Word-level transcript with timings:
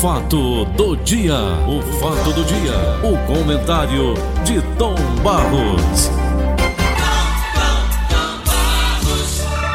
fato 0.00 0.64
do 0.76 0.96
dia, 0.96 1.34
o 1.68 1.82
fato 1.98 2.32
do 2.32 2.44
dia, 2.44 2.72
o 3.02 3.16
comentário 3.26 4.14
de 4.44 4.60
Tom 4.78 4.94
Barros. 5.22 6.10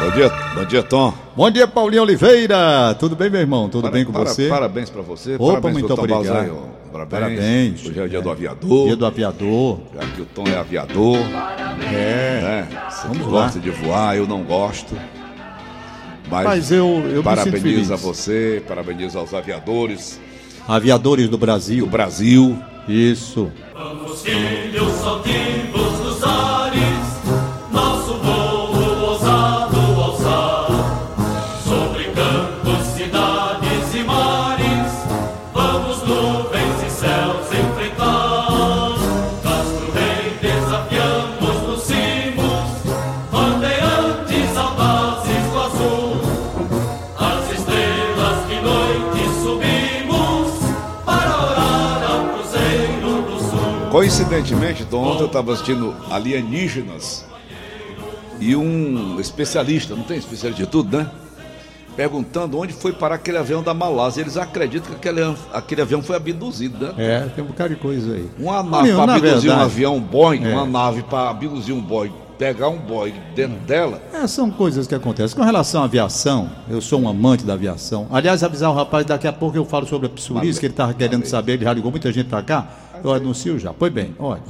Bom 0.00 0.10
dia, 0.12 0.28
bom 0.54 0.64
dia, 0.64 0.82
Tom. 0.82 1.14
Bom 1.36 1.50
dia, 1.50 1.66
Paulinho 1.68 2.02
Oliveira. 2.02 2.94
Tudo 2.98 3.14
bem, 3.16 3.28
meu 3.30 3.40
irmão? 3.40 3.68
Tudo 3.68 3.82
Para- 3.82 3.92
bem 3.92 4.04
com 4.04 4.12
para- 4.12 4.24
você? 4.26 4.48
Parabéns 4.48 4.88
pra 4.90 5.02
você. 5.02 5.34
Opa, 5.34 5.46
parabéns 5.60 5.72
muito 5.74 5.92
obrigado. 5.92 6.24
Parabéns. 6.92 7.10
Parabéns. 7.10 7.86
Hoje 7.86 8.00
é 8.00 8.02
o 8.04 8.08
dia 8.08 8.22
do 8.22 8.30
aviador. 8.30 8.86
Dia 8.86 8.96
do 8.96 9.06
aviador. 9.06 9.78
Já 9.94 10.00
que 10.08 10.22
o 10.22 10.24
Tom 10.24 10.44
é 10.46 10.56
aviador. 10.56 11.18
É. 11.92 12.40
né? 12.42 12.68
Você 12.88 13.08
Vamos 13.08 13.18
que 13.18 13.24
lá. 13.32 13.42
gosta 13.42 13.60
de 13.60 13.70
voar, 13.70 14.16
eu 14.16 14.26
não 14.26 14.42
gosto. 14.42 14.94
Mas, 16.28 16.44
Mas 16.44 16.72
eu, 16.72 16.86
eu 16.86 17.02
me 17.02 17.12
sinto 17.14 17.22
parabenizo 17.22 17.92
a 17.92 17.96
você, 17.96 18.62
parabenizo 18.66 19.18
aos 19.18 19.32
aviadores 19.32 20.18
Aviadores 20.68 21.26
do 21.26 21.32
do 21.32 21.38
Brasil. 21.38 21.86
Brasil. 21.86 22.58
Isso. 22.88 23.50
Vamos, 23.72 24.22
filhos 24.22 25.00
altivos 25.04 25.85
dos 25.85 25.85
ares, 25.85 25.85
Coincidentemente, 53.96 54.84
Tom, 54.84 55.02
ontem 55.02 55.22
eu 55.22 55.26
estava 55.26 55.54
assistindo 55.54 55.94
Alienígenas 56.10 57.24
e 58.38 58.54
um 58.54 59.18
especialista, 59.18 59.96
não 59.96 60.02
tem 60.02 60.18
especialista 60.18 60.62
de 60.62 60.68
tudo, 60.70 60.98
né? 60.98 61.10
Perguntando 61.96 62.58
onde 62.58 62.74
foi 62.74 62.92
parar 62.92 63.14
aquele 63.14 63.38
avião 63.38 63.62
da 63.62 63.72
Malásia. 63.72 64.20
Eles 64.20 64.36
acreditam 64.36 64.90
que 64.90 64.96
aquele, 64.96 65.34
aquele 65.50 65.80
avião 65.80 66.02
foi 66.02 66.14
abduzido, 66.14 66.88
né? 66.88 66.92
É, 66.98 67.20
tem 67.34 67.42
um 67.42 67.46
bocado 67.46 67.74
de 67.74 67.80
coisa 67.80 68.12
aí. 68.12 68.28
Uma 68.38 68.62
nave 68.62 68.92
para 68.92 69.14
abduzir 69.14 69.34
um 69.34 69.40
verdade, 69.40 69.60
avião 69.62 69.98
Boeing, 69.98 70.44
É. 70.44 70.52
uma 70.52 70.66
nave 70.66 71.02
para 71.02 71.30
abduzir 71.30 71.74
um 71.74 71.80
Boeing, 71.80 72.12
pegar 72.38 72.68
um 72.68 72.76
Boeing 72.76 73.14
dentro 73.34 73.56
dela. 73.60 74.02
É, 74.12 74.26
são 74.26 74.50
coisas 74.50 74.86
que 74.86 74.94
acontecem. 74.94 75.34
Com 75.34 75.42
relação 75.42 75.80
à 75.80 75.86
aviação, 75.86 76.50
eu 76.68 76.82
sou 76.82 77.00
um 77.00 77.08
amante 77.08 77.46
da 77.46 77.54
aviação. 77.54 78.06
Aliás, 78.10 78.44
avisar 78.44 78.70
o 78.70 78.74
rapaz, 78.74 79.06
daqui 79.06 79.26
a 79.26 79.32
pouco 79.32 79.56
eu 79.56 79.64
falo 79.64 79.86
sobre 79.86 80.06
a 80.06 80.10
psoríase, 80.10 80.60
que 80.60 80.66
ele 80.66 80.74
estava 80.74 80.92
querendo 80.92 81.24
saber, 81.24 81.54
ele 81.54 81.64
já 81.64 81.72
ligou 81.72 81.90
muita 81.90 82.12
gente 82.12 82.28
para 82.28 82.42
cá. 82.42 82.68
Eu 83.02 83.12
anuncio 83.12 83.58
já. 83.58 83.72
Pois 83.72 83.92
bem, 83.92 84.14
olha. 84.18 84.42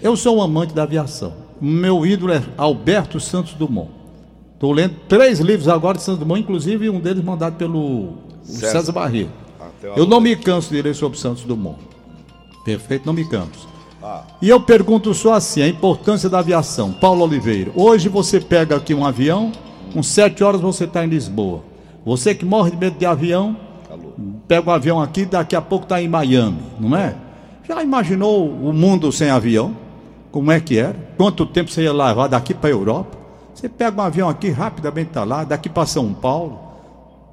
Eu 0.00 0.16
sou 0.16 0.36
um 0.36 0.42
amante 0.42 0.72
da 0.72 0.84
aviação. 0.84 1.32
Meu 1.60 2.06
ídolo 2.06 2.32
é 2.32 2.42
Alberto 2.56 3.18
Santos 3.18 3.54
Dumont. 3.54 3.90
Estou 4.54 4.72
lendo 4.72 4.94
três 5.08 5.40
livros 5.40 5.68
agora 5.68 5.96
de 5.96 6.04
Santos 6.04 6.20
Dumont, 6.20 6.40
inclusive 6.40 6.90
um 6.90 7.00
deles 7.00 7.22
mandado 7.22 7.56
pelo 7.56 8.14
César. 8.42 8.72
César, 8.72 8.92
Barreto. 8.92 9.30
Eu 9.96 10.06
não 10.06 10.20
me 10.20 10.34
canso 10.34 10.70
de 10.70 10.82
ler 10.82 10.94
sobre 10.94 11.18
Santos 11.18 11.44
Dumont. 11.44 11.78
Perfeito, 12.64 13.06
não 13.06 13.12
me 13.12 13.24
canso. 13.28 13.68
Ah. 14.02 14.22
E 14.40 14.48
eu 14.48 14.60
pergunto 14.60 15.12
só 15.14 15.34
assim, 15.34 15.62
a 15.62 15.68
importância 15.68 16.28
da 16.28 16.38
aviação. 16.38 16.92
Paulo 16.92 17.24
Oliveira, 17.24 17.70
hoje 17.74 18.08
você 18.08 18.40
pega 18.40 18.76
aqui 18.76 18.94
um 18.94 19.04
avião, 19.04 19.52
com 19.92 20.02
sete 20.02 20.44
horas 20.44 20.60
você 20.60 20.84
está 20.84 21.04
em 21.04 21.08
Lisboa. 21.08 21.62
Você 22.04 22.34
que 22.34 22.44
morre 22.44 22.70
de 22.70 22.76
medo 22.76 22.98
de 22.98 23.06
avião, 23.06 23.56
pega 24.46 24.70
um 24.70 24.72
avião 24.72 25.00
aqui, 25.00 25.24
daqui 25.24 25.56
a 25.56 25.60
pouco 25.60 25.84
está 25.84 26.00
em 26.00 26.08
Miami, 26.08 26.58
não 26.78 26.96
é? 26.96 27.14
Já 27.68 27.82
imaginou 27.82 28.48
o 28.48 28.72
mundo 28.72 29.12
sem 29.12 29.28
avião? 29.28 29.76
Como 30.32 30.50
é 30.50 30.58
que 30.58 30.78
era? 30.78 30.96
Quanto 31.18 31.44
tempo 31.44 31.70
você 31.70 31.82
ia 31.82 31.92
levar 31.92 32.26
daqui 32.26 32.54
para 32.54 32.70
a 32.70 32.72
Europa? 32.72 33.18
Você 33.54 33.68
pega 33.68 34.00
um 34.00 34.04
avião 34.04 34.28
aqui, 34.28 34.48
rapidamente 34.48 35.08
está 35.08 35.22
lá, 35.22 35.44
daqui 35.44 35.68
para 35.68 35.84
São 35.84 36.14
Paulo, 36.14 36.58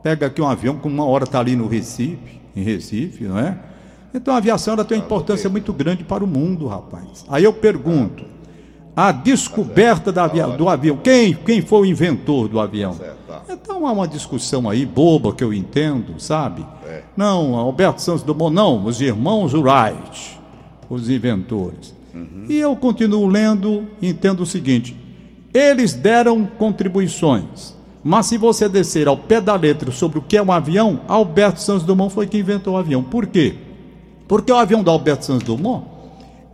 pega 0.03 0.25
aqui 0.25 0.41
um 0.41 0.47
avião, 0.47 0.75
com 0.75 0.89
uma 0.89 1.05
hora 1.05 1.23
está 1.23 1.39
ali 1.39 1.55
no 1.55 1.67
Recife, 1.67 2.41
em 2.55 2.63
Recife, 2.63 3.23
não 3.23 3.39
é? 3.39 3.57
Então 4.13 4.33
a 4.33 4.37
aviação 4.37 4.73
ela 4.73 4.83
tem 4.83 4.97
uma 4.97 5.05
importância 5.05 5.49
muito 5.49 5.71
grande 5.71 6.03
para 6.03 6.23
o 6.23 6.27
mundo, 6.27 6.67
rapaz. 6.67 7.25
Aí 7.29 7.43
eu 7.43 7.53
pergunto, 7.53 8.25
a 8.95 9.11
descoberta 9.11 10.11
avia- 10.21 10.47
do 10.47 10.69
avião, 10.69 10.97
quem, 10.97 11.33
quem 11.33 11.61
foi 11.61 11.81
o 11.81 11.85
inventor 11.85 12.47
do 12.47 12.59
avião? 12.59 12.93
Então 13.49 13.85
há 13.85 13.91
uma 13.91 14.07
discussão 14.07 14.69
aí 14.69 14.85
boba 14.85 15.33
que 15.33 15.43
eu 15.43 15.53
entendo, 15.53 16.19
sabe? 16.19 16.65
Não, 17.15 17.55
Alberto 17.55 18.01
Santos 18.01 18.23
Dumont, 18.23 18.53
não, 18.55 18.85
os 18.85 19.01
irmãos 19.01 19.53
Wright, 19.53 20.39
os 20.89 21.09
inventores. 21.09 21.93
E 22.47 22.57
eu 22.57 22.75
continuo 22.75 23.27
lendo 23.27 23.85
e 24.01 24.07
entendo 24.09 24.41
o 24.43 24.45
seguinte: 24.45 24.95
eles 25.53 25.93
deram 25.93 26.45
contribuições, 26.45 27.75
mas 28.03 28.27
se 28.27 28.37
você 28.37 28.69
descer 28.69 29.07
ao 29.07 29.17
pé 29.17 29.41
da 29.41 29.55
letra 29.55 29.91
sobre 29.91 30.19
o 30.19 30.21
que 30.21 30.37
é 30.37 30.41
um 30.41 30.51
avião, 30.51 31.01
Alberto 31.07 31.59
Santos 31.59 31.83
Dumont 31.83 32.13
foi 32.13 32.27
quem 32.27 32.39
inventou 32.39 32.75
o 32.75 32.77
avião. 32.77 33.03
Por 33.03 33.25
quê? 33.27 33.55
Porque 34.27 34.51
o 34.51 34.55
avião 34.55 34.81
do 34.81 34.89
Alberto 34.89 35.25
Santos 35.25 35.43
Dumont, 35.45 35.85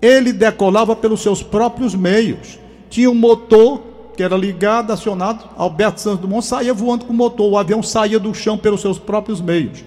ele 0.02 0.34
decolava 0.34 0.96
pelos 0.96 1.22
seus 1.22 1.44
próprios 1.44 1.94
meios. 1.94 2.60
Tinha 2.90 3.10
um 3.10 3.16
motor 3.16 3.82
que 4.16 4.24
era 4.24 4.36
ligado, 4.36 4.92
acionado, 4.92 5.46
Alberto 5.56 6.02
Santos 6.02 6.22
Dumont 6.22 6.46
saía 6.46 6.74
voando 6.74 7.06
com 7.06 7.14
o 7.14 7.16
motor, 7.16 7.52
o 7.52 7.58
avião 7.58 7.82
saía 7.82 8.20
do 8.20 8.34
chão 8.34 8.58
pelos 8.58 8.82
seus 8.82 9.00
próprios 9.00 9.40
meios. 9.40 9.84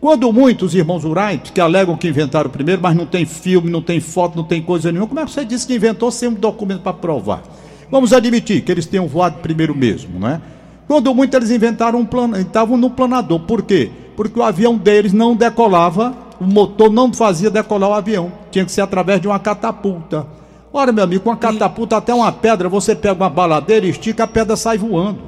Quando 0.00 0.32
muitos 0.32 0.74
irmãos 0.74 1.04
Wright, 1.04 1.52
que 1.52 1.60
alegam 1.60 1.96
que 1.96 2.08
inventaram 2.08 2.50
primeiro, 2.50 2.82
mas 2.82 2.96
não 2.96 3.06
tem 3.06 3.24
filme, 3.24 3.70
não 3.70 3.80
tem 3.80 4.00
foto, 4.00 4.36
não 4.36 4.44
tem 4.44 4.60
coisa 4.60 4.90
nenhuma, 4.90 5.06
como 5.06 5.20
é 5.20 5.24
que 5.24 5.30
você 5.30 5.44
disse 5.44 5.66
que 5.66 5.74
inventou 5.74 6.10
sem 6.10 6.28
um 6.28 6.34
documento 6.34 6.82
para 6.82 6.92
provar? 6.92 7.42
Vamos 7.90 8.12
admitir 8.12 8.62
que 8.62 8.72
eles 8.72 8.84
tenham 8.84 9.06
voado 9.06 9.38
primeiro 9.38 9.74
mesmo, 9.74 10.18
não 10.18 10.28
é? 10.28 10.40
Quando 10.88 11.14
muitos 11.14 11.36
eles 11.36 11.50
inventaram 11.50 12.00
um 12.00 12.04
plano, 12.04 12.36
estavam 12.36 12.76
no 12.76 12.90
planador. 12.90 13.40
Por 13.40 13.62
quê? 13.62 13.90
Porque 14.16 14.38
o 14.38 14.42
avião 14.42 14.76
deles 14.76 15.12
não 15.12 15.36
decolava, 15.36 16.14
o 16.40 16.44
motor 16.44 16.90
não 16.90 17.12
fazia 17.12 17.48
decolar 17.48 17.90
o 17.90 17.94
avião. 17.94 18.41
Tinha 18.52 18.66
que 18.66 18.70
ser 18.70 18.82
através 18.82 19.18
de 19.18 19.26
uma 19.26 19.38
catapulta. 19.38 20.26
Ora, 20.70 20.92
meu 20.92 21.02
amigo, 21.02 21.24
com 21.24 21.30
uma 21.30 21.36
catapulta 21.36 21.96
até 21.96 22.14
uma 22.14 22.30
pedra, 22.30 22.68
você 22.68 22.94
pega 22.94 23.14
uma 23.14 23.30
baladeira, 23.30 23.86
estica, 23.86 24.24
a 24.24 24.26
pedra 24.26 24.56
sai 24.56 24.76
voando. 24.76 25.20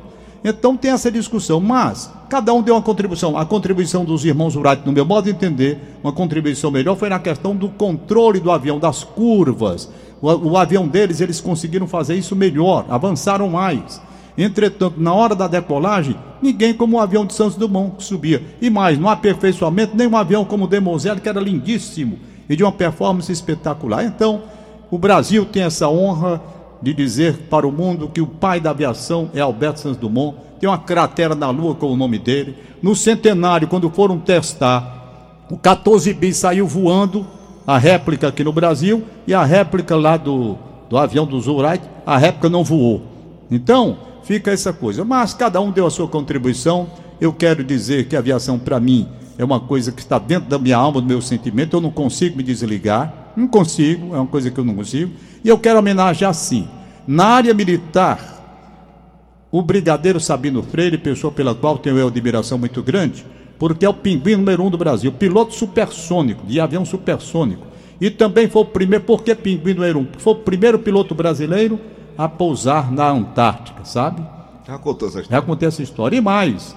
Então 0.44 0.76
tem 0.76 0.90
essa 0.90 1.10
discussão, 1.10 1.58
mas 1.58 2.12
cada 2.28 2.52
um 2.52 2.60
deu 2.60 2.74
uma 2.74 2.82
contribuição. 2.82 3.36
A 3.36 3.46
contribuição 3.46 4.04
dos 4.04 4.26
irmãos 4.26 4.54
Wright, 4.54 4.82
no 4.84 4.92
meu 4.92 5.06
modo 5.06 5.24
de 5.24 5.30
entender, 5.30 5.78
uma 6.02 6.12
contribuição 6.12 6.70
melhor 6.70 6.96
foi 6.96 7.08
na 7.08 7.18
questão 7.18 7.56
do 7.56 7.70
controle 7.70 8.40
do 8.40 8.52
avião, 8.52 8.78
das 8.78 9.02
curvas. 9.02 9.90
O, 10.20 10.50
o 10.50 10.58
avião 10.58 10.86
deles, 10.86 11.22
eles 11.22 11.40
conseguiram 11.40 11.86
fazer 11.86 12.14
isso 12.14 12.36
melhor, 12.36 12.84
avançaram 12.90 13.48
mais. 13.48 14.02
Entretanto, 14.36 15.00
na 15.00 15.14
hora 15.14 15.34
da 15.34 15.46
decolagem, 15.46 16.16
ninguém 16.42 16.74
como 16.74 16.98
o 16.98 17.00
avião 17.00 17.24
de 17.24 17.32
Santos 17.32 17.56
Dumont 17.56 17.96
que 17.96 18.04
subia. 18.04 18.42
E 18.60 18.68
mais, 18.68 18.98
no 18.98 19.08
aperfeiçoamento, 19.08 19.96
nem 19.96 20.06
um 20.06 20.16
avião 20.16 20.44
como 20.44 20.64
o 20.64 20.68
Demoiselle, 20.68 21.22
que 21.22 21.28
era 21.28 21.40
lindíssimo 21.40 22.18
e 22.48 22.56
de 22.56 22.62
uma 22.62 22.72
performance 22.72 23.30
espetacular. 23.30 24.04
Então, 24.04 24.42
o 24.90 24.98
Brasil 24.98 25.44
tem 25.44 25.62
essa 25.62 25.88
honra 25.88 26.40
de 26.80 26.92
dizer 26.92 27.48
para 27.50 27.66
o 27.66 27.72
mundo 27.72 28.08
que 28.08 28.20
o 28.20 28.26
pai 28.26 28.60
da 28.60 28.70
aviação 28.70 29.30
é 29.34 29.40
Alberto 29.40 29.80
Santos 29.80 29.98
Dumont. 29.98 30.36
Tem 30.60 30.68
uma 30.68 30.78
cratera 30.78 31.34
na 31.34 31.50
Lua 31.50 31.74
com 31.74 31.86
o 31.86 31.96
nome 31.96 32.18
dele. 32.18 32.56
No 32.82 32.94
centenário, 32.94 33.66
quando 33.66 33.88
foram 33.90 34.18
testar, 34.18 35.44
o 35.50 35.56
14 35.56 36.12
bis 36.12 36.36
saiu 36.36 36.66
voando, 36.66 37.26
a 37.66 37.78
réplica 37.78 38.28
aqui 38.28 38.44
no 38.44 38.52
Brasil, 38.52 39.02
e 39.26 39.32
a 39.32 39.42
réplica 39.44 39.96
lá 39.96 40.16
do, 40.16 40.58
do 40.88 40.98
avião 40.98 41.26
do 41.26 41.38
Wright, 41.38 41.82
a 42.04 42.18
réplica 42.18 42.48
não 42.48 42.62
voou. 42.62 43.02
Então, 43.50 43.96
fica 44.22 44.50
essa 44.50 44.72
coisa. 44.72 45.04
Mas 45.04 45.32
cada 45.32 45.60
um 45.60 45.70
deu 45.70 45.86
a 45.86 45.90
sua 45.90 46.08
contribuição. 46.08 46.86
Eu 47.20 47.32
quero 47.32 47.64
dizer 47.64 48.08
que 48.08 48.16
a 48.16 48.18
aviação, 48.18 48.58
para 48.58 48.78
mim, 48.78 49.08
é 49.38 49.44
uma 49.44 49.60
coisa 49.60 49.90
que 49.90 50.00
está 50.00 50.18
dentro 50.18 50.48
da 50.48 50.58
minha 50.58 50.76
alma, 50.76 51.00
do 51.00 51.06
meu 51.06 51.20
sentimento. 51.20 51.76
Eu 51.76 51.80
não 51.80 51.90
consigo 51.90 52.36
me 52.36 52.42
desligar. 52.42 53.32
Não 53.36 53.48
consigo, 53.48 54.14
é 54.14 54.18
uma 54.18 54.26
coisa 54.26 54.50
que 54.50 54.58
eu 54.58 54.64
não 54.64 54.74
consigo. 54.74 55.12
E 55.42 55.48
eu 55.48 55.58
quero 55.58 55.78
homenagear 55.78 56.30
assim. 56.30 56.68
Na 57.06 57.26
área 57.26 57.52
militar, 57.52 58.34
o 59.50 59.60
brigadeiro 59.60 60.20
Sabino 60.20 60.62
Freire, 60.62 60.98
pessoa 60.98 61.32
pela 61.32 61.54
qual 61.54 61.78
tenho 61.78 61.98
eu 61.98 62.08
admiração 62.08 62.58
muito 62.58 62.82
grande, 62.82 63.24
porque 63.58 63.84
é 63.84 63.88
o 63.88 63.94
pinguim 63.94 64.36
número 64.36 64.64
um 64.64 64.70
do 64.70 64.78
Brasil, 64.78 65.12
piloto 65.12 65.54
supersônico, 65.54 66.46
de 66.46 66.60
avião 66.60 66.84
supersônico. 66.84 67.66
E 68.00 68.10
também 68.10 68.48
foi 68.48 68.62
o 68.62 68.66
primeiro, 68.66 69.04
por 69.04 69.22
que 69.22 69.34
pinguim 69.34 69.74
número 69.74 70.00
um? 70.00 70.04
Porque 70.04 70.22
foi 70.22 70.32
o 70.32 70.36
primeiro 70.36 70.78
piloto 70.78 71.14
brasileiro 71.14 71.78
a 72.16 72.28
pousar 72.28 72.90
na 72.90 73.10
Antártica, 73.10 73.84
sabe? 73.84 74.22
Já 74.66 74.78
contou 74.78 75.08
essa 75.08 75.18
Já 75.18 75.22
história? 75.22 75.46
contei 75.46 75.68
essa 75.68 75.82
história. 75.82 76.16
E 76.16 76.20
mais, 76.20 76.74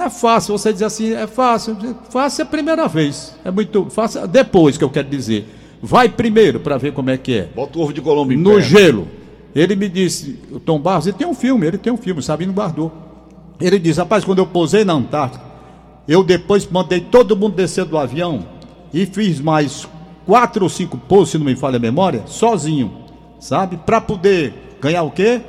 não 0.00 0.06
é 0.06 0.10
fácil 0.10 0.56
você 0.56 0.72
dizer 0.72 0.86
assim, 0.86 1.12
é 1.12 1.26
fácil. 1.26 1.76
Fácil 2.08 2.42
é 2.42 2.44
a 2.44 2.48
primeira 2.48 2.88
vez. 2.88 3.36
É 3.44 3.50
muito 3.50 3.86
fácil. 3.90 4.26
Depois 4.26 4.76
que 4.78 4.84
eu 4.84 4.90
quero 4.90 5.08
dizer. 5.08 5.46
Vai 5.82 6.08
primeiro 6.10 6.60
para 6.60 6.76
ver 6.76 6.92
como 6.92 7.08
é 7.10 7.16
que 7.16 7.38
é. 7.38 7.48
Bota 7.54 7.78
o 7.78 7.82
ovo 7.82 7.92
de 7.92 8.00
Colombo 8.02 8.32
em 8.32 8.36
No 8.36 8.56
pé. 8.56 8.60
gelo. 8.62 9.08
Ele 9.54 9.74
me 9.74 9.88
disse, 9.88 10.38
o 10.52 10.60
Tom 10.60 10.78
Barros, 10.78 11.06
ele 11.06 11.16
tem 11.16 11.26
um 11.26 11.34
filme, 11.34 11.66
ele 11.66 11.78
tem 11.78 11.92
um 11.92 11.96
filme, 11.96 12.22
Sabino 12.22 12.52
guardou. 12.52 12.92
Ele 13.60 13.78
diz, 13.78 13.96
rapaz, 13.96 14.22
quando 14.24 14.38
eu 14.38 14.46
pousei 14.46 14.84
na 14.84 14.92
Antártica, 14.92 15.42
Eu 16.06 16.22
depois 16.24 16.66
mandei 16.70 17.00
todo 17.00 17.36
mundo 17.36 17.54
descer 17.54 17.84
do 17.84 17.96
avião 17.96 18.44
e 18.92 19.06
fiz 19.06 19.40
mais 19.40 19.86
quatro 20.26 20.64
ou 20.64 20.68
cinco 20.68 20.96
pousos, 20.98 21.30
se 21.30 21.38
não 21.38 21.44
me 21.46 21.56
falha 21.56 21.76
a 21.76 21.80
memória, 21.80 22.22
sozinho, 22.26 22.92
sabe? 23.38 23.76
Para 23.76 24.00
poder 24.00 24.52
ganhar 24.80 25.02
o 25.02 25.10
quê? 25.10 25.40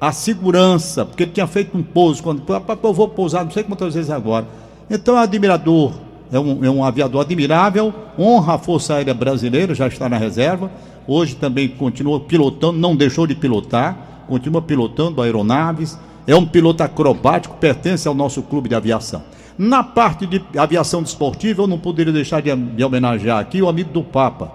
A 0.00 0.12
segurança, 0.12 1.04
porque 1.04 1.24
ele 1.24 1.32
tinha 1.32 1.46
feito 1.46 1.76
um 1.76 1.82
pouso 1.82 2.22
quando 2.22 2.42
eu 2.82 2.92
vou 2.92 3.08
pousar, 3.08 3.44
não 3.44 3.50
sei 3.50 3.64
quantas 3.64 3.94
vezes 3.94 4.10
agora. 4.10 4.46
Então 4.88 5.16
é 5.16 5.20
um 5.20 5.22
admirador, 5.22 5.92
é 6.30 6.38
um, 6.38 6.64
é 6.64 6.70
um 6.70 6.84
aviador 6.84 7.22
admirável, 7.22 7.92
honra 8.18 8.54
a 8.54 8.58
Força 8.58 8.94
Aérea 8.94 9.14
Brasileira, 9.14 9.74
já 9.74 9.88
está 9.88 10.08
na 10.08 10.16
reserva. 10.16 10.70
Hoje 11.06 11.34
também 11.34 11.68
continua 11.68 12.20
pilotando, 12.20 12.78
não 12.78 12.94
deixou 12.94 13.26
de 13.26 13.34
pilotar, 13.34 14.24
continua 14.28 14.60
pilotando 14.60 15.22
aeronaves. 15.22 15.98
É 16.26 16.36
um 16.36 16.46
piloto 16.46 16.82
acrobático, 16.82 17.56
pertence 17.56 18.06
ao 18.06 18.14
nosso 18.14 18.42
clube 18.42 18.68
de 18.68 18.74
aviação. 18.74 19.22
Na 19.56 19.82
parte 19.82 20.26
de 20.26 20.40
aviação 20.56 21.02
desportiva, 21.02 21.62
eu 21.62 21.66
não 21.66 21.78
poderia 21.78 22.12
deixar 22.12 22.40
de, 22.40 22.54
de 22.54 22.84
homenagear 22.84 23.38
aqui 23.38 23.60
o 23.62 23.68
amigo 23.68 23.90
do 23.90 24.04
Papa, 24.04 24.52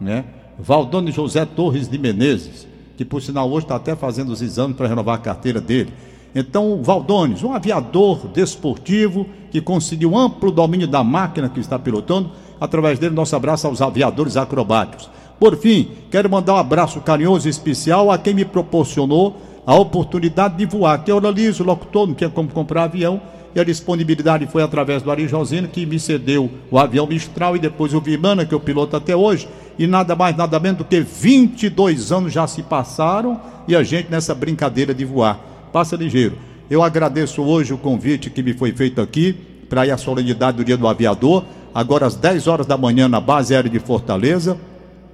né? 0.00 0.24
Valdone 0.58 1.12
José 1.12 1.44
Torres 1.44 1.88
de 1.88 1.98
Menezes, 1.98 2.66
que 2.96 3.04
por 3.04 3.20
sinal 3.22 3.50
hoje 3.50 3.66
está 3.66 3.76
até 3.76 3.94
fazendo 3.94 4.30
os 4.30 4.40
exames 4.40 4.76
para 4.76 4.88
renovar 4.88 5.16
a 5.16 5.18
carteira 5.18 5.60
dele. 5.60 5.92
Então, 6.34 6.82
Valdones, 6.82 7.42
um 7.42 7.52
aviador 7.52 8.28
desportivo 8.28 9.26
que 9.50 9.60
conseguiu 9.60 10.16
amplo 10.16 10.50
domínio 10.50 10.86
da 10.86 11.02
máquina 11.02 11.48
que 11.48 11.60
está 11.60 11.78
pilotando, 11.78 12.30
através 12.60 12.98
dele, 12.98 13.14
nosso 13.14 13.34
abraço 13.34 13.66
aos 13.66 13.80
aviadores 13.80 14.36
acrobáticos. 14.36 15.08
Por 15.38 15.56
fim, 15.56 15.90
quero 16.10 16.30
mandar 16.30 16.54
um 16.54 16.58
abraço 16.58 17.00
carinhoso 17.00 17.46
e 17.46 17.50
especial 17.50 18.10
a 18.10 18.18
quem 18.18 18.34
me 18.34 18.44
proporcionou 18.44 19.36
a 19.66 19.74
oportunidade 19.74 20.56
de 20.56 20.64
voar, 20.64 21.02
que 21.02 21.10
é 21.10 21.14
o 21.14 21.30
Liso, 21.30 21.64
locutor, 21.64 22.06
não 22.06 22.14
tinha 22.14 22.30
como 22.30 22.48
comprar 22.48 22.84
avião, 22.84 23.20
e 23.56 23.60
a 23.60 23.64
disponibilidade 23.64 24.46
foi 24.46 24.62
através 24.62 25.02
do 25.02 25.10
Ari 25.10 25.26
Josino, 25.26 25.66
que 25.66 25.86
me 25.86 25.98
cedeu 25.98 26.50
o 26.70 26.78
avião 26.78 27.06
Mistral 27.06 27.56
e 27.56 27.58
depois 27.58 27.94
o 27.94 28.00
Vimana, 28.02 28.44
que 28.44 28.54
eu 28.54 28.60
piloto 28.60 28.94
até 28.94 29.16
hoje, 29.16 29.48
e 29.78 29.86
nada 29.86 30.14
mais, 30.14 30.36
nada 30.36 30.60
menos 30.60 30.76
do 30.76 30.84
que 30.84 31.00
22 31.00 32.12
anos 32.12 32.34
já 32.34 32.46
se 32.46 32.62
passaram 32.62 33.40
e 33.66 33.74
a 33.74 33.82
gente 33.82 34.10
nessa 34.10 34.34
brincadeira 34.34 34.92
de 34.92 35.06
voar. 35.06 35.40
Passa 35.72 35.96
ligeiro. 35.96 36.36
Eu 36.68 36.82
agradeço 36.82 37.42
hoje 37.42 37.72
o 37.72 37.78
convite 37.78 38.28
que 38.28 38.42
me 38.42 38.52
foi 38.52 38.72
feito 38.72 39.00
aqui 39.00 39.32
para 39.70 39.86
ir 39.86 39.90
à 39.90 39.96
solenidade 39.96 40.58
do 40.58 40.64
Dia 40.64 40.76
do 40.76 40.86
Aviador, 40.86 41.42
agora 41.74 42.04
às 42.04 42.14
10 42.14 42.46
horas 42.46 42.66
da 42.66 42.76
manhã 42.76 43.08
na 43.08 43.22
base 43.22 43.54
aérea 43.54 43.70
de 43.70 43.78
Fortaleza. 43.78 44.58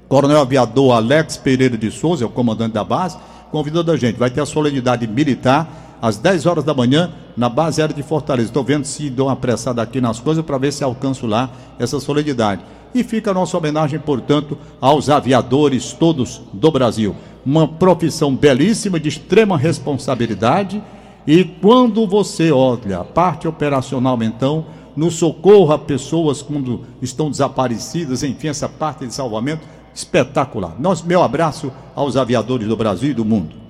Coronel 0.08 0.40
Aviador 0.40 0.96
Alex 0.96 1.36
Pereira 1.36 1.78
de 1.78 1.92
Souza, 1.92 2.24
é 2.24 2.26
o 2.26 2.30
comandante 2.30 2.72
da 2.72 2.82
base, 2.82 3.16
convidando 3.52 3.92
a 3.92 3.96
gente. 3.96 4.18
Vai 4.18 4.30
ter 4.30 4.40
a 4.40 4.46
solenidade 4.46 5.06
militar 5.06 5.82
às 6.02 6.16
10 6.16 6.46
horas 6.46 6.64
da 6.64 6.75
manhã, 6.75 7.12
na 7.37 7.49
base 7.49 7.81
aérea 7.81 7.94
de 7.94 8.02
Fortaleza. 8.02 8.49
Estou 8.49 8.64
vendo 8.64 8.84
se 8.84 9.08
dou 9.08 9.28
uma 9.28 9.34
apressada 9.34 9.81
aqui 9.81 10.00
nas 10.00 10.19
coisas 10.19 10.44
para 10.44 10.58
ver 10.58 10.72
se 10.72 10.82
alcanço 10.82 11.28
lá 11.28 11.49
essa 11.78 12.00
solenidade. 12.00 12.60
E 12.93 13.04
fica 13.04 13.31
a 13.31 13.34
nossa 13.34 13.56
homenagem, 13.56 14.00
portanto, 14.00 14.58
aos 14.81 15.08
aviadores 15.08 15.93
todos 15.93 16.43
do 16.52 16.72
Brasil. 16.72 17.14
Uma 17.46 17.69
profissão 17.69 18.34
belíssima, 18.34 18.99
de 18.99 19.08
extrema 19.08 19.56
responsabilidade. 19.56 20.82
E 21.25 21.44
quando 21.44 22.05
você 22.05 22.50
olha 22.50 22.98
a 22.98 23.05
parte 23.05 23.46
operacional, 23.46 24.20
então, 24.22 24.66
no 24.96 25.08
socorro 25.08 25.72
a 25.72 25.78
pessoas 25.78 26.43
quando 26.43 26.81
estão 27.00 27.31
desaparecidas, 27.31 28.25
enfim, 28.25 28.48
essa 28.48 28.69
parte 28.69 29.06
de 29.06 29.14
salvamento, 29.14 29.66
espetacular. 29.94 30.75
Nosso, 30.81 31.06
meu 31.06 31.22
abraço 31.22 31.70
aos 31.94 32.16
aviadores 32.16 32.66
do 32.66 32.76
Brasil 32.76 33.12
e 33.12 33.14
do 33.14 33.25
mundo. 33.25 33.61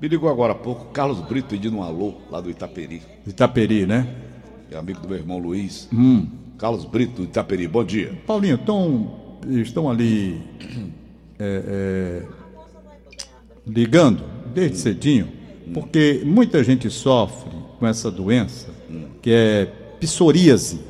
Me 0.00 0.08
ligou 0.08 0.30
agora 0.30 0.52
há 0.52 0.56
pouco, 0.56 0.86
Carlos 0.92 1.20
Brito 1.20 1.48
pedindo 1.48 1.76
um 1.76 1.82
alô 1.82 2.14
lá 2.30 2.40
do 2.40 2.48
Itaperi. 2.48 3.02
Itaperi, 3.26 3.84
né? 3.84 4.08
É 4.70 4.76
amigo 4.76 5.00
do 5.00 5.08
meu 5.08 5.18
irmão 5.18 5.38
Luiz. 5.38 5.88
Hum. 5.92 6.26
Carlos 6.56 6.86
Brito 6.86 7.16
do 7.16 7.24
Itaperi, 7.24 7.68
bom 7.68 7.84
dia. 7.84 8.18
Paulinho, 8.26 8.54
estão, 8.54 9.38
estão 9.46 9.90
ali 9.90 10.40
é, 11.38 11.62
é, 11.66 12.22
ligando 13.66 14.24
desde 14.54 14.78
cedinho, 14.78 15.28
porque 15.74 16.22
muita 16.24 16.64
gente 16.64 16.88
sofre 16.88 17.50
com 17.78 17.86
essa 17.86 18.10
doença, 18.10 18.68
que 19.20 19.30
é 19.30 19.66
psoríase. 20.00 20.80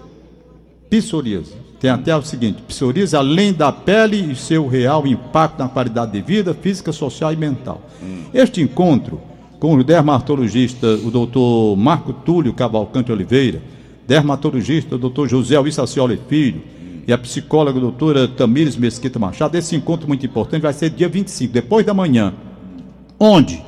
Psoríase. 0.88 1.54
Tem 1.80 1.90
até 1.90 2.14
o 2.14 2.22
seguinte: 2.22 2.62
psoríase, 2.68 3.16
além 3.16 3.52
da 3.52 3.72
pele 3.72 4.32
e 4.32 4.36
seu 4.36 4.68
real 4.68 5.06
impacto 5.06 5.58
na 5.58 5.68
qualidade 5.68 6.12
de 6.12 6.20
vida 6.20 6.52
física, 6.52 6.92
social 6.92 7.32
e 7.32 7.36
mental. 7.36 7.80
Hum. 8.02 8.24
Este 8.32 8.60
encontro 8.60 9.20
com 9.58 9.74
o 9.74 9.82
dermatologista, 9.82 10.86
o 10.86 11.10
doutor 11.10 11.76
Marco 11.76 12.12
Túlio 12.12 12.52
Cavalcante 12.52 13.10
Oliveira, 13.10 13.60
dermatologista, 14.06 14.94
o 14.94 14.98
doutor 14.98 15.28
José 15.28 15.58
Luiz 15.58 15.74
Sacioli 15.74 16.20
Filho, 16.28 16.62
e 17.06 17.12
a 17.12 17.18
psicóloga 17.18 17.80
doutora 17.80 18.28
Tamires 18.28 18.76
Mesquita 18.76 19.18
Machado, 19.18 19.56
esse 19.56 19.74
encontro 19.74 20.06
muito 20.06 20.24
importante 20.24 20.62
vai 20.62 20.72
ser 20.72 20.90
dia 20.90 21.08
25, 21.08 21.52
depois 21.52 21.84
da 21.84 21.92
manhã. 21.92 22.32
Onde? 23.18 23.62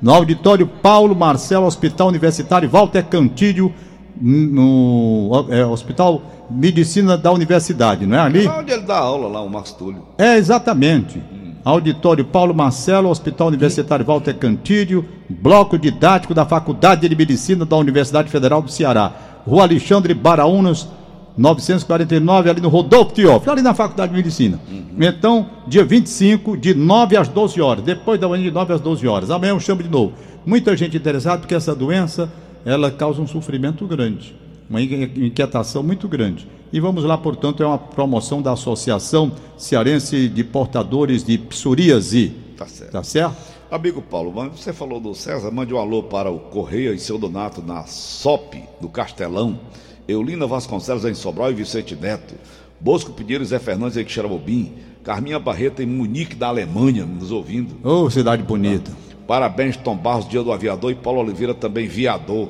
No 0.00 0.12
auditório 0.12 0.66
Paulo 0.66 1.14
Marcelo, 1.14 1.66
Hospital 1.66 2.08
Universitário 2.08 2.68
Walter 2.68 3.04
Cantilho, 3.04 3.72
no 4.20 5.46
é, 5.50 5.64
Hospital 5.64 6.22
Medicina 6.50 7.16
da 7.16 7.32
Universidade, 7.32 8.06
não 8.06 8.16
é 8.16 8.20
ali? 8.20 8.46
É 8.46 8.50
onde 8.50 8.72
ele 8.72 8.82
dá 8.82 8.98
aula 8.98 9.28
lá, 9.28 9.42
o 9.42 9.50
Marcos 9.50 9.72
Túlio. 9.72 10.02
É, 10.16 10.36
exatamente. 10.36 11.18
Hum. 11.18 11.48
Auditório 11.64 12.24
Paulo 12.24 12.54
Marcelo, 12.54 13.10
Hospital 13.10 13.48
Universitário 13.48 14.04
Walter 14.04 14.34
Cantídio, 14.34 15.04
Bloco 15.28 15.78
Didático 15.78 16.32
da 16.32 16.46
Faculdade 16.46 17.08
de 17.08 17.16
Medicina 17.16 17.64
da 17.64 17.76
Universidade 17.76 18.30
Federal 18.30 18.62
do 18.62 18.70
Ceará. 18.70 19.12
Rua 19.46 19.62
Alexandre 19.62 20.14
Baraunas, 20.14 20.88
949, 21.36 22.50
ali 22.50 22.60
no 22.60 22.68
Rodolfo 22.68 23.12
Teófilo, 23.12 23.52
ali 23.52 23.62
na 23.62 23.74
Faculdade 23.74 24.10
de 24.10 24.16
Medicina. 24.16 24.58
Uhum. 24.68 24.86
Então, 24.98 25.46
dia 25.66 25.84
25, 25.84 26.56
de 26.56 26.74
9 26.74 27.16
às 27.16 27.28
12 27.28 27.60
horas. 27.60 27.84
Depois 27.84 28.18
da 28.20 28.28
manhã, 28.28 28.44
de 28.44 28.50
9 28.50 28.72
às 28.72 28.80
12 28.80 29.06
horas. 29.06 29.30
Amanhã 29.30 29.50
eu 29.50 29.60
chamo 29.60 29.82
de 29.82 29.88
novo. 29.88 30.12
Muita 30.44 30.76
gente 30.76 30.96
interessada, 30.96 31.38
porque 31.38 31.54
essa 31.54 31.74
doença 31.74 32.30
ela 32.64 32.90
causa 32.90 33.20
um 33.20 33.26
sofrimento 33.26 33.86
grande, 33.86 34.34
uma 34.68 34.80
inquietação 34.80 35.82
muito 35.82 36.08
grande. 36.08 36.46
E 36.72 36.80
vamos 36.80 37.04
lá, 37.04 37.16
portanto, 37.16 37.62
é 37.62 37.66
uma 37.66 37.78
promoção 37.78 38.42
da 38.42 38.52
Associação 38.52 39.32
Cearense 39.56 40.28
de 40.28 40.44
Portadores 40.44 41.24
de 41.24 41.38
Psoríase. 41.38 42.32
Tá 42.56 42.66
certo. 42.66 42.92
Tá 42.92 43.02
certo? 43.02 43.36
Amigo 43.70 44.00
Paulo, 44.00 44.32
você 44.50 44.72
falou 44.72 44.98
do 44.98 45.14
César, 45.14 45.50
mande 45.50 45.74
um 45.74 45.78
alô 45.78 46.02
para 46.02 46.30
o 46.30 46.38
Correia 46.38 46.92
e 46.92 46.98
seu 46.98 47.18
Donato 47.18 47.60
na 47.60 47.84
SOP 47.84 48.54
do 48.80 48.88
Castelão, 48.88 49.60
Eulina 50.06 50.46
Vasconcelos 50.46 51.04
em 51.04 51.12
Sobral 51.12 51.50
e 51.50 51.54
Vicente 51.54 51.94
Neto, 51.94 52.34
Bosco 52.80 53.12
Pinheiro 53.12 53.44
Zé 53.44 53.58
Fernandes 53.58 53.98
em 53.98 54.04
Quixarabobim, 54.04 54.72
Carminha 55.04 55.38
Barreto 55.38 55.82
em 55.82 55.86
Munique 55.86 56.34
da 56.34 56.48
Alemanha, 56.48 57.04
nos 57.04 57.30
ouvindo. 57.30 57.74
Ô, 57.86 58.04
oh, 58.04 58.10
cidade 58.10 58.42
bonita. 58.42 58.90
Parabéns, 59.28 59.76
Tom 59.76 59.94
Barros, 59.94 60.26
dia 60.26 60.42
do 60.42 60.50
aviador, 60.50 60.90
e 60.90 60.94
Paulo 60.94 61.20
Oliveira 61.20 61.52
também 61.52 61.86
viador. 61.86 62.48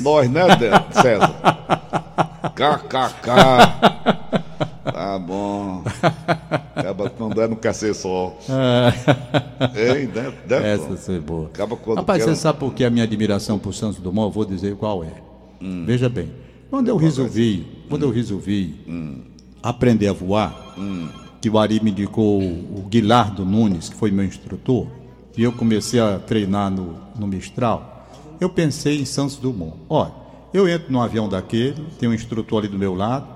Nós, 0.00 0.30
né, 0.30 0.40
César? 0.90 1.34
KKK. 2.54 3.28
Tá 4.84 5.18
bom. 5.18 5.84
Acaba 6.74 7.10
quando 7.10 7.42
é, 7.42 7.46
não 7.46 7.56
quer 7.56 7.74
ser 7.74 7.94
só. 7.94 8.38
Ei, 9.76 10.06
deve, 10.06 10.36
deve, 10.46 10.66
Essa 10.66 10.96
foi 10.96 11.20
boa. 11.20 11.48
Acaba 11.48 11.76
quando 11.76 11.98
Rapaz, 11.98 12.24
quer... 12.24 12.30
você 12.30 12.36
sabe 12.36 12.58
por 12.58 12.72
que 12.72 12.84
a 12.84 12.90
minha 12.90 13.04
admiração 13.04 13.58
por 13.58 13.74
Santos 13.74 13.98
Dumont? 13.98 14.28
Eu 14.28 14.32
vou 14.32 14.46
dizer 14.46 14.76
qual 14.76 15.04
é. 15.04 15.12
Hum. 15.60 15.84
Veja 15.86 16.08
bem. 16.08 16.32
Quando 16.70 16.88
eu 16.88 16.96
resolvi, 16.96 17.66
quando 17.90 18.04
hum. 18.04 18.08
eu 18.08 18.14
resolvi 18.14 18.80
hum. 18.88 19.20
aprender 19.62 20.08
a 20.08 20.14
voar, 20.14 20.72
hum. 20.78 21.06
que 21.42 21.50
o 21.50 21.58
Ari 21.58 21.84
me 21.84 21.90
indicou 21.90 22.40
o 22.40 22.82
Guilardo 22.88 23.44
Nunes, 23.44 23.90
que 23.90 23.94
foi 23.94 24.10
meu 24.10 24.24
instrutor, 24.24 24.86
e 25.36 25.42
eu 25.42 25.52
comecei 25.52 26.00
a 26.00 26.18
treinar 26.18 26.70
no, 26.70 26.96
no 27.18 27.26
Mistral, 27.26 28.06
eu 28.40 28.48
pensei 28.48 29.00
em 29.00 29.04
Santos 29.04 29.36
Dumont. 29.36 29.76
Olha, 29.88 30.12
eu 30.52 30.68
entro 30.68 30.92
num 30.92 31.00
avião 31.00 31.28
daquele, 31.28 31.84
tem 31.98 32.08
um 32.08 32.14
instrutor 32.14 32.60
ali 32.60 32.68
do 32.68 32.78
meu 32.78 32.94
lado, 32.94 33.26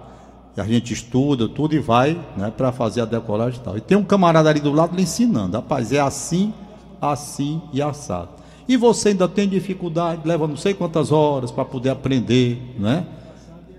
a 0.57 0.65
gente 0.65 0.93
estuda 0.93 1.49
tudo 1.49 1.75
e 1.75 1.79
vai 1.79 2.19
né, 2.37 2.53
para 2.57 2.73
fazer 2.73 3.01
a 3.01 3.05
decolagem 3.05 3.61
e 3.61 3.63
tal. 3.63 3.77
E 3.77 3.81
tem 3.81 3.97
um 3.97 4.03
camarada 4.03 4.49
ali 4.49 4.61
do 4.61 4.73
lado 4.73 4.97
lhe 4.97 5.03
ensinando, 5.03 5.57
rapaz, 5.57 5.93
é 5.93 6.01
assim, 6.01 6.53
assim 7.01 7.61
e 7.73 7.81
assado. 7.81 8.31
E 8.67 8.77
você 8.77 9.11
ainda 9.11 9.29
tem 9.29 9.49
dificuldade, 9.49 10.23
leva 10.25 10.47
não 10.47 10.57
sei 10.57 10.75
quantas 10.75 11.11
horas 11.11 11.51
para 11.51 11.65
poder 11.65 11.91
aprender, 11.91 12.61
né? 12.79 13.07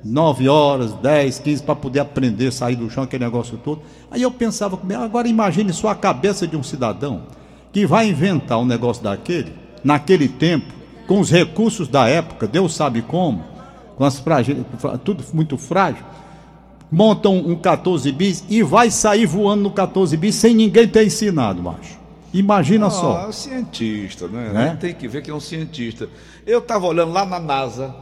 Nove 0.03 0.47
horas, 0.47 0.93
dez, 0.93 1.37
quinze, 1.37 1.61
para 1.61 1.75
poder 1.75 1.99
aprender, 1.99 2.51
sair 2.51 2.77
do 2.77 2.89
chão, 2.89 3.03
aquele 3.03 3.25
negócio 3.25 3.57
todo. 3.57 3.81
Aí 4.09 4.21
eu 4.21 4.31
pensava 4.31 4.77
comigo, 4.77 5.01
agora 5.01 5.27
imagine 5.27 5.73
só 5.73 5.89
a 5.89 5.95
cabeça 5.95 6.47
de 6.47 6.55
um 6.55 6.63
cidadão 6.63 7.23
que 7.71 7.85
vai 7.85 8.07
inventar 8.09 8.59
um 8.59 8.65
negócio 8.65 9.03
daquele, 9.03 9.53
naquele 9.83 10.27
tempo, 10.27 10.73
com 11.07 11.19
os 11.19 11.29
recursos 11.29 11.87
da 11.87 12.07
época, 12.07 12.47
Deus 12.47 12.73
sabe 12.73 13.01
como, 13.01 13.43
com 13.95 14.03
as 14.05 14.19
frágeis, 14.19 14.57
tudo 15.03 15.23
muito 15.33 15.57
frágil, 15.57 16.03
montam 16.91 17.35
um 17.37 17.55
14 17.55 18.11
bis 18.11 18.43
e 18.49 18.63
vai 18.63 18.89
sair 18.89 19.25
voando 19.25 19.63
no 19.63 19.71
14 19.71 20.15
bis 20.17 20.35
sem 20.35 20.53
ninguém 20.55 20.87
ter 20.87 21.05
ensinado, 21.05 21.61
macho. 21.61 21.99
Imagina 22.33 22.87
ah, 22.87 22.91
só. 22.91 23.21
É 23.23 23.27
um 23.27 23.31
cientista, 23.31 24.27
né? 24.27 24.71
É? 24.73 24.75
Tem 24.75 24.93
que 24.93 25.07
ver 25.07 25.23
que 25.23 25.31
é 25.31 25.33
um 25.33 25.39
cientista. 25.39 26.07
Eu 26.45 26.59
estava 26.59 26.85
olhando 26.85 27.11
lá 27.11 27.25
na 27.25 27.39
NASA, 27.39 27.95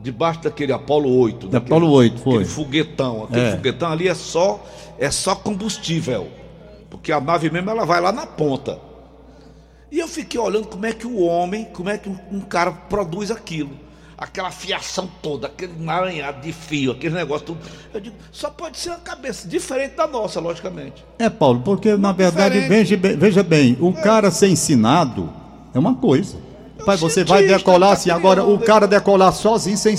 debaixo 0.00 0.40
daquele 0.42 0.72
Apolo 0.72 1.10
8. 1.10 1.46
Da 1.46 1.58
daquele- 1.58 1.74
Apolo 1.76 1.92
8, 1.92 2.20
foi. 2.20 2.34
Aquele 2.36 2.48
foguetão. 2.48 3.24
Aquele 3.24 3.40
É. 3.40 3.50
foguetão 3.52 3.92
ali 3.92 4.08
é 4.08 4.14
só, 4.14 4.64
é 4.98 5.10
só 5.10 5.34
combustível. 5.34 6.28
Porque 6.88 7.12
a 7.12 7.20
nave 7.20 7.50
mesmo 7.50 7.68
ela 7.68 7.84
vai 7.84 8.00
lá 8.00 8.12
na 8.12 8.26
ponta. 8.26 8.78
E 9.90 9.98
eu 9.98 10.08
fiquei 10.08 10.38
olhando 10.38 10.66
como 10.66 10.84
é 10.86 10.92
que 10.92 11.06
o 11.06 11.20
homem, 11.20 11.64
como 11.72 11.88
é 11.88 11.96
que 11.98 12.08
um, 12.08 12.40
cara 12.40 12.72
produz 12.72 13.30
aquilo. 13.30 13.70
Aquela 14.18 14.50
fiação 14.50 15.08
toda, 15.22 15.46
aquele 15.46 15.74
emaranhado 15.78 16.40
de 16.40 16.50
fio, 16.50 16.92
aquele 16.92 17.14
negócio 17.14 17.48
tudo. 17.48 17.60
Eu 17.92 18.00
digo, 18.00 18.16
só 18.32 18.48
pode 18.48 18.78
ser 18.78 18.88
uma 18.88 18.98
cabeça 18.98 19.46
diferente 19.46 19.94
da 19.94 20.06
nossa, 20.06 20.40
logicamente. 20.40 21.04
É, 21.18 21.28
Paulo, 21.28 21.60
porque 21.60 21.94
na 21.96 22.12
verdade, 22.12 22.60
veja, 22.60 22.96
bem- 22.96 23.16
veja 23.16 23.42
bem, 23.42 23.76
o 23.78 23.92
cara 23.92 24.30
ser 24.30 24.48
ensinado 24.48 25.30
é 25.74 25.78
uma 25.78 25.94
coisa. 25.94 26.38
Pai, 26.84 26.96
você 26.96 27.24
vai 27.24 27.46
decolar 27.46 27.90
tá 27.90 27.94
assim, 27.94 28.10
agora 28.10 28.42
o 28.44 28.58
cara 28.58 28.86
decolar 28.86 29.32
sozinho, 29.32 29.76
sem. 29.76 29.94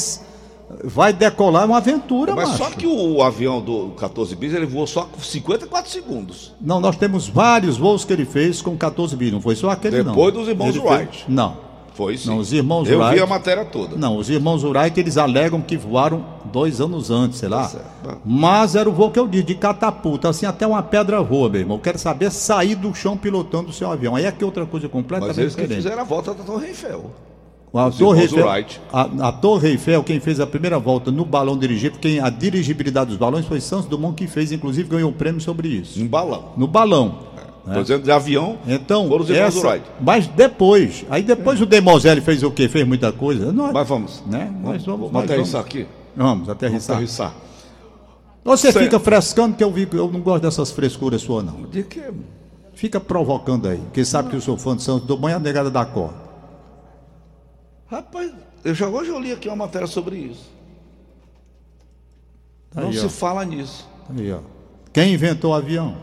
Vai 0.84 1.14
decolar 1.14 1.64
é 1.64 1.66
uma 1.66 1.78
aventura, 1.78 2.36
Mas 2.36 2.50
macho. 2.50 2.64
só 2.64 2.70
que 2.72 2.86
o 2.86 3.22
avião 3.24 3.62
do 3.62 3.92
14 3.98 4.36
bis 4.36 4.54
ele 4.54 4.66
voou 4.66 4.86
só 4.86 5.04
com 5.06 5.20
54 5.22 5.90
segundos. 5.90 6.54
Não, 6.60 6.82
nós 6.82 6.98
temos 6.98 7.28
vários 7.28 7.78
voos 7.78 8.04
que 8.04 8.12
ele 8.12 8.26
fez 8.26 8.62
com 8.62 8.76
14 8.76 9.16
bi, 9.16 9.32
não 9.32 9.40
foi 9.42 9.56
só 9.56 9.70
aquele 9.70 10.04
não. 10.04 10.12
Depois 10.12 10.34
dos 10.34 10.48
irmãos 10.50 10.76
Ele 10.76 10.82
fez- 10.82 10.94
Wright. 10.94 11.26
Não. 11.30 11.68
Foi 11.94 12.16
sim. 12.16 12.28
Não, 12.30 12.38
os 12.38 12.54
irmãos 12.54 12.88
Eu 12.88 13.00
vi 13.00 13.06
Wright- 13.06 13.24
a 13.24 13.26
matéria 13.26 13.66
toda. 13.66 13.96
Não, 13.96 14.18
os 14.18 14.30
irmãos 14.30 14.64
Wright, 14.64 15.00
eles 15.00 15.18
alegam 15.18 15.60
que 15.62 15.76
voaram 15.76 16.24
dois 16.46 16.80
anos 16.80 17.10
antes, 17.10 17.40
sei 17.40 17.50
lá. 17.50 17.66
Tá. 18.04 18.18
Mas 18.24 18.76
era 18.76 18.88
o 18.88 18.92
voo 18.94 19.10
que 19.10 19.18
eu 19.18 19.28
disse, 19.28 19.46
de 19.46 19.56
catapulta, 19.56 20.30
assim, 20.30 20.46
até 20.46 20.68
uma 20.68 20.84
pedra 20.84 21.24
voa, 21.24 21.50
meu 21.50 21.62
irmão. 21.62 21.78
Eu 21.78 21.82
quero 21.82 21.98
saber 21.98 22.30
sair 22.30 22.76
do 22.76 22.94
chão 22.94 23.18
pilotando 23.18 23.70
o 23.70 23.74
seu 23.74 23.90
avião. 23.90 24.16
Aí 24.16 24.26
é 24.26 24.32
que 24.32 24.46
outra 24.46 24.66
coisa 24.66 24.88
completamente 24.88 25.30
Mas 25.30 25.38
eles 25.40 25.56
que 25.56 25.66
fizeram 25.76 26.02
a 26.02 26.06
volta 26.06 26.34
da 26.36 26.44
Torre 26.44 26.68
Eiffel. 26.68 27.10
A 27.78 27.92
Torre, 27.92 28.22
Eiffel, 28.22 28.50
a, 28.92 29.02
a 29.28 29.32
Torre 29.32 29.70
Eiffel, 29.70 30.04
quem 30.04 30.20
fez 30.20 30.40
a 30.40 30.48
primeira 30.48 30.80
volta 30.80 31.12
no 31.12 31.24
balão 31.24 31.58
dirigido, 31.58 32.00
quem 32.00 32.20
a 32.20 32.30
dirigibilidade 32.30 33.10
dos 33.10 33.18
balões 33.18 33.46
foi 33.46 33.60
Santos 33.62 33.88
Dumont 33.88 34.16
que 34.16 34.28
fez, 34.28 34.52
inclusive 34.52 34.90
ganhou 34.90 35.10
um 35.10 35.14
prêmio 35.14 35.40
sobre 35.40 35.68
isso. 35.68 36.00
Em 36.00 36.08
balão. 36.08 36.54
No 36.58 36.68
balão. 36.68 37.20
Estou 37.68 37.82
dizendo 37.82 38.04
de 38.04 38.12
avião. 38.12 38.58
Então, 38.66 39.10
foram 39.10 39.24
os 39.26 39.30
irmãos 39.30 39.58
essa, 39.58 39.68
Wright. 39.68 39.86
mas 40.00 40.26
depois, 40.28 41.06
aí 41.10 41.22
depois 41.22 41.62
o 41.62 41.66
Demoiselle 41.66 42.22
fez 42.22 42.42
o 42.42 42.50
quê? 42.50 42.70
Fez 42.70 42.88
muita 42.88 43.12
coisa. 43.12 43.52
Nós, 43.52 43.74
Mas 43.74 43.88
vamos. 43.88 44.24
né? 44.26 44.50
Nós 44.64 44.86
vamos, 44.86 45.12
Vamos 45.12 45.30
aterrissar 45.30 45.62
aqui. 45.62 45.86
Vamos 46.16 46.32
Vamos 46.34 46.50
aterrissar. 46.50 46.96
aterrissar. 46.96 47.34
Você 48.44 48.72
fica 48.72 48.98
frescando 49.00 49.58
que 49.58 49.64
eu 49.64 49.70
vi, 49.70 49.86
eu 49.92 50.10
não 50.10 50.22
gosto 50.22 50.44
dessas 50.44 50.72
frescuras 50.72 51.22
suas 51.22 51.44
não. 51.44 51.64
De 51.64 51.84
que? 51.84 52.02
Fica 52.74 53.00
provocando 53.00 53.68
aí, 53.68 53.78
porque 53.80 54.06
sabe 54.06 54.30
que 54.30 54.36
eu 54.38 54.42
sou 54.42 54.58
fã 54.58 54.76
de 54.76 54.84
Santos 54.84 55.06
Dumont 55.06 55.32
e 55.34 55.36
a 55.36 55.40
negada 55.40 55.70
da 55.70 55.84
cor. 55.84 56.14
Rapaz, 57.90 58.32
eu 58.66 58.76
já 58.76 58.88
hoje 58.88 59.10
eu 59.10 59.20
li 59.20 59.32
aqui 59.32 59.48
uma 59.48 59.56
matéria 59.56 59.88
sobre 59.88 60.18
isso. 60.18 60.50
Tá 62.74 62.82
Não 62.82 62.92
se 62.92 63.08
fala 63.10 63.46
nisso. 63.46 63.88
Aí, 64.16 64.32
ó. 64.32 64.40
Quem 64.92 65.14
inventou 65.14 65.52
o 65.52 65.54
avião? 65.54 65.96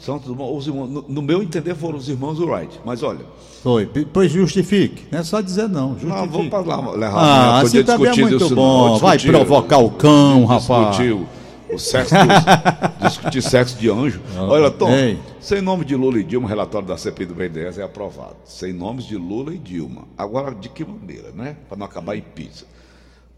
Santos 0.00 0.26
Dumont, 0.26 0.56
os 0.56 0.66
irmãos, 0.66 0.88
no, 0.90 1.04
no 1.08 1.22
meu 1.22 1.42
entender, 1.42 1.74
foram 1.74 1.96
os 1.96 2.08
irmãos 2.08 2.38
Wright. 2.38 2.80
Mas 2.84 3.02
olha, 3.02 3.24
Foi. 3.62 3.86
Pois 4.12 4.30
justifique. 4.30 5.06
Não 5.10 5.20
é 5.20 5.24
só 5.24 5.40
dizer 5.40 5.68
não. 5.68 5.90
Justifique. 5.92 6.16
não, 6.18 6.28
vou 6.28 6.48
para 6.50 6.60
lá 6.60 6.90
levar 6.92 7.18
Ah, 7.18 7.58
assim 7.60 7.78
poder 7.78 7.84
também 7.84 8.08
é 8.12 8.16
muito 8.16 8.44
isso, 8.44 8.54
bom. 8.54 8.98
Vai 8.98 9.18
provocar 9.18 9.78
o 9.78 9.90
cão, 9.90 10.44
rapaz. 10.44 10.96
discutir 10.96 11.12
o, 11.14 11.26
o 11.72 11.78
sexo 11.78 12.14
dos, 12.14 12.93
discutir 13.08 13.42
sexo 13.42 13.76
de 13.78 13.88
anjo. 13.90 14.20
Olha, 14.36 14.70
Tom, 14.70 14.90
Ei. 14.90 15.18
sem 15.40 15.60
nome 15.60 15.84
de 15.84 15.94
Lula 15.94 16.18
e 16.18 16.24
Dilma, 16.24 16.46
o 16.46 16.48
relatório 16.48 16.86
da 16.86 16.96
CPI 16.96 17.26
do 17.26 17.34
BNDES 17.34 17.78
é 17.78 17.82
aprovado. 17.82 18.36
Sem 18.44 18.72
nomes 18.72 19.04
de 19.06 19.16
Lula 19.16 19.54
e 19.54 19.58
Dilma. 19.58 20.04
Agora, 20.18 20.54
de 20.54 20.68
que 20.68 20.84
maneira, 20.84 21.30
né? 21.32 21.56
Para 21.68 21.78
não 21.78 21.86
acabar 21.86 22.16
em 22.16 22.22
pizza. 22.22 22.64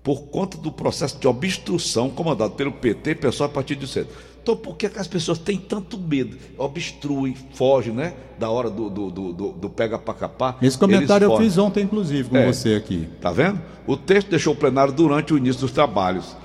Por 0.03 0.23
conta 0.29 0.57
do 0.57 0.71
processo 0.71 1.19
de 1.19 1.27
obstrução 1.27 2.09
comandado 2.09 2.53
pelo 2.55 2.71
PT, 2.73 3.17
pessoal 3.17 3.51
a 3.51 3.53
partir 3.53 3.75
de 3.75 3.87
cedo. 3.89 4.09
Então, 4.41 4.57
por 4.57 4.77
que, 4.77 4.87
as 4.87 5.09
pessoas 5.09 5.39
têm 5.39 5.59
tanto 5.59 5.99
medo? 5.99 6.37
Obstruem, 6.57 7.35
fogem, 7.55 7.93
né? 7.93 8.15
Da 8.39 8.49
hora 8.49 8.71
do, 8.71 8.89
do, 8.89 9.11
do, 9.11 9.33
do- 9.33 9.69
pega 9.71 9.99
pra 9.99 10.15
capar. 10.15 10.57
Esse 10.63 10.79
comentário 10.79 11.25
eu 11.25 11.37
fiz 11.37 11.59
ontem, 11.59 11.83
inclusive, 11.83 12.29
com 12.29 12.37
É. 12.37 12.47
você 12.47 12.75
aqui. 12.77 13.09
Tá 13.21 13.33
vendo? 13.33 13.61
O 13.85 13.97
texto 13.97 14.29
deixou 14.31 14.53
o 14.53 14.57
plenário 14.57 14.93
durante 14.93 15.35
o 15.35 15.39
início 15.39 15.63
dos 15.63 15.73
trabalhos. 15.73 16.37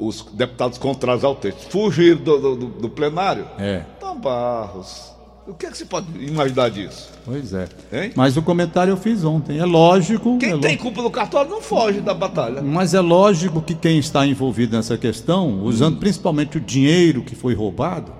Os 0.00 0.22
deputados 0.32 0.78
contrários 0.78 1.24
ao 1.24 1.34
texto 1.34 1.68
fugiram 1.70 2.20
do, 2.22 2.38
do- 2.56 2.66
do- 2.66 2.88
plenário. 2.88 3.46
É. 3.58 3.82
Então, 3.98 4.18
Barros, 4.18 5.12
o 5.46 5.52
que, 5.54 5.66
é 5.66 5.70
que 5.70 5.76
se 5.78 5.84
pode 5.84 6.06
imaginar 6.18 6.70
disso? 6.70 7.10
Pois 7.24 7.52
é. 7.52 7.68
Hein? 7.92 8.12
Mas 8.16 8.36
o 8.36 8.42
comentário 8.42 8.90
eu 8.92 8.96
fiz 8.96 9.24
ontem. 9.24 9.58
É 9.58 9.64
lógico. 9.64 10.38
Quem 10.38 10.52
é 10.52 10.58
tem 10.58 10.76
culpa 10.76 11.02
do 11.02 11.10
cartório 11.10 11.50
não 11.50 11.60
foge 11.60 12.00
da 12.00 12.14
batalha. 12.14 12.62
Mas 12.62 12.94
é 12.94 13.00
lógico 13.00 13.60
que 13.60 13.74
quem 13.74 13.98
está 13.98 14.26
envolvido 14.26 14.76
nessa 14.76 14.96
questão, 14.96 15.62
usando 15.64 15.98
principalmente 15.98 16.56
o 16.56 16.60
dinheiro 16.60 17.22
que 17.22 17.34
foi 17.34 17.54
roubado, 17.54 18.12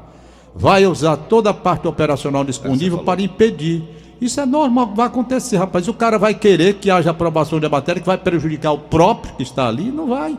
vai 0.54 0.86
usar 0.86 1.16
toda 1.16 1.50
a 1.50 1.54
parte 1.54 1.86
operacional 1.88 2.44
disponível 2.44 2.98
para 2.98 3.20
impedir. 3.22 3.82
Isso 4.20 4.40
é 4.40 4.46
normal, 4.46 4.92
vai 4.94 5.06
acontecer, 5.08 5.56
rapaz. 5.56 5.86
O 5.88 5.92
cara 5.92 6.18
vai 6.18 6.32
querer 6.34 6.74
que 6.74 6.90
haja 6.90 7.10
aprovação 7.10 7.58
da 7.60 7.68
matéria 7.68 8.00
que 8.00 8.06
vai 8.06 8.16
prejudicar 8.16 8.72
o 8.72 8.78
próprio 8.78 9.34
que 9.34 9.42
está 9.42 9.66
ali, 9.68 9.90
não 9.90 10.06
vai. 10.08 10.38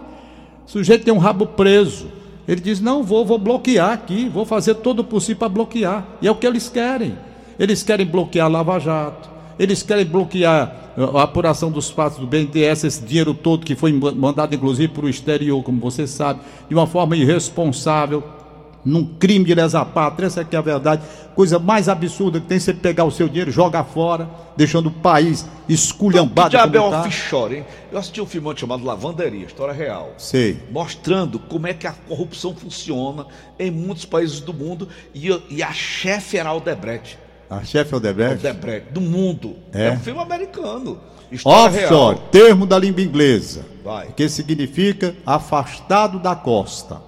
O 0.66 0.70
sujeito 0.70 1.04
tem 1.04 1.14
um 1.14 1.18
rabo 1.20 1.46
preso. 1.48 2.08
Ele 2.48 2.62
diz: 2.62 2.80
Não, 2.80 3.04
vou, 3.04 3.26
vou 3.26 3.38
bloquear 3.38 3.92
aqui, 3.92 4.30
vou 4.30 4.46
fazer 4.46 4.76
todo 4.76 5.00
o 5.00 5.04
possível 5.04 5.38
para 5.38 5.50
bloquear. 5.50 6.06
E 6.22 6.28
é 6.28 6.32
o 6.32 6.36
que 6.36 6.46
eles 6.46 6.70
querem. 6.70 7.18
Eles 7.58 7.84
querem 7.84 8.06
bloquear 8.06 8.48
a 8.48 8.50
Lava 8.50 8.78
Jato, 8.80 9.30
eles 9.58 9.82
querem 9.82 10.06
bloquear 10.06 10.94
uh, 10.98 11.18
a 11.18 11.24
apuração 11.24 11.72
dos 11.72 11.90
fatos 11.90 12.20
do 12.20 12.28
BNDES, 12.28 12.84
esse 12.84 13.02
dinheiro 13.02 13.34
todo 13.34 13.66
que 13.66 13.76
foi 13.76 13.94
ma- 13.94 14.12
mandado 14.12 14.54
inclusive 14.54 14.90
para 14.90 15.06
o 15.06 15.10
exterior, 15.10 15.64
como 15.64 15.80
você 15.80 16.06
sabe, 16.06 16.42
de 16.68 16.76
uma 16.76 16.86
forma 16.86 17.16
irresponsável, 17.16 18.22
num 18.86 19.04
crime 19.04 19.44
de 19.44 19.56
lesa 19.56 19.84
pátria, 19.84 20.28
essa 20.28 20.42
aqui 20.42 20.56
é 20.56 20.60
a 20.60 20.62
verdade. 20.62 21.02
Coisa 21.36 21.58
mais 21.60 21.90
absurda 21.90 22.40
que 22.40 22.46
tem 22.46 22.60
você 22.60 22.74
pegar 22.74 23.04
o 23.04 23.12
seu 23.12 23.28
dinheiro, 23.28 23.52
jogar 23.52 23.84
fora, 23.84 24.30
deixando 24.56 24.88
o 24.88 24.92
país 24.92 25.46
Que 25.68 25.74
esculhambado. 25.74 26.50
diabo 26.52 26.78
é 26.78 26.80
como 26.80 26.90
um 26.90 26.92
tá. 26.92 27.02
offshore, 27.02 27.56
hein? 27.56 27.66
Eu 27.92 27.98
assisti 27.98 28.22
um 28.22 28.26
filme 28.26 28.56
chamado 28.56 28.86
Lavanderia, 28.86 29.46
história 29.46 29.74
real. 29.74 30.14
Sei. 30.18 30.58
Mostrando 30.72 31.40
como 31.40 31.68
é 31.68 31.74
que 31.74 31.88
a 31.88 31.92
corrupção 31.92 32.56
funciona 32.56 33.26
em 33.60 33.72
muitos 33.72 34.06
países 34.06 34.40
do 34.40 34.54
mundo. 34.54 34.88
E, 35.14 35.30
e 35.50 35.64
a 35.64 35.74
chefe 35.74 36.38
era 36.38 36.50
Aldebrecht. 36.50 37.18
A 37.50 37.64
chefe 37.64 37.94
Odebrecht. 37.96 38.46
Aldebrecht, 38.46 38.92
do 38.92 39.02
mundo. 39.02 39.56
É. 39.74 39.88
É, 39.88 39.92
um 39.92 40.00
filme 40.00 40.22
americano. 40.22 41.00
História 41.32 41.82
Offshore, 41.82 42.16
real. 42.18 42.28
termo 42.32 42.66
da 42.68 42.78
língua 42.78 43.02
inglesa, 43.02 43.66
Vai. 43.84 44.08
que 44.16 44.30
significa 44.30 45.16
afastado 45.26 46.20
da 46.20 46.36
costa, 46.36 47.02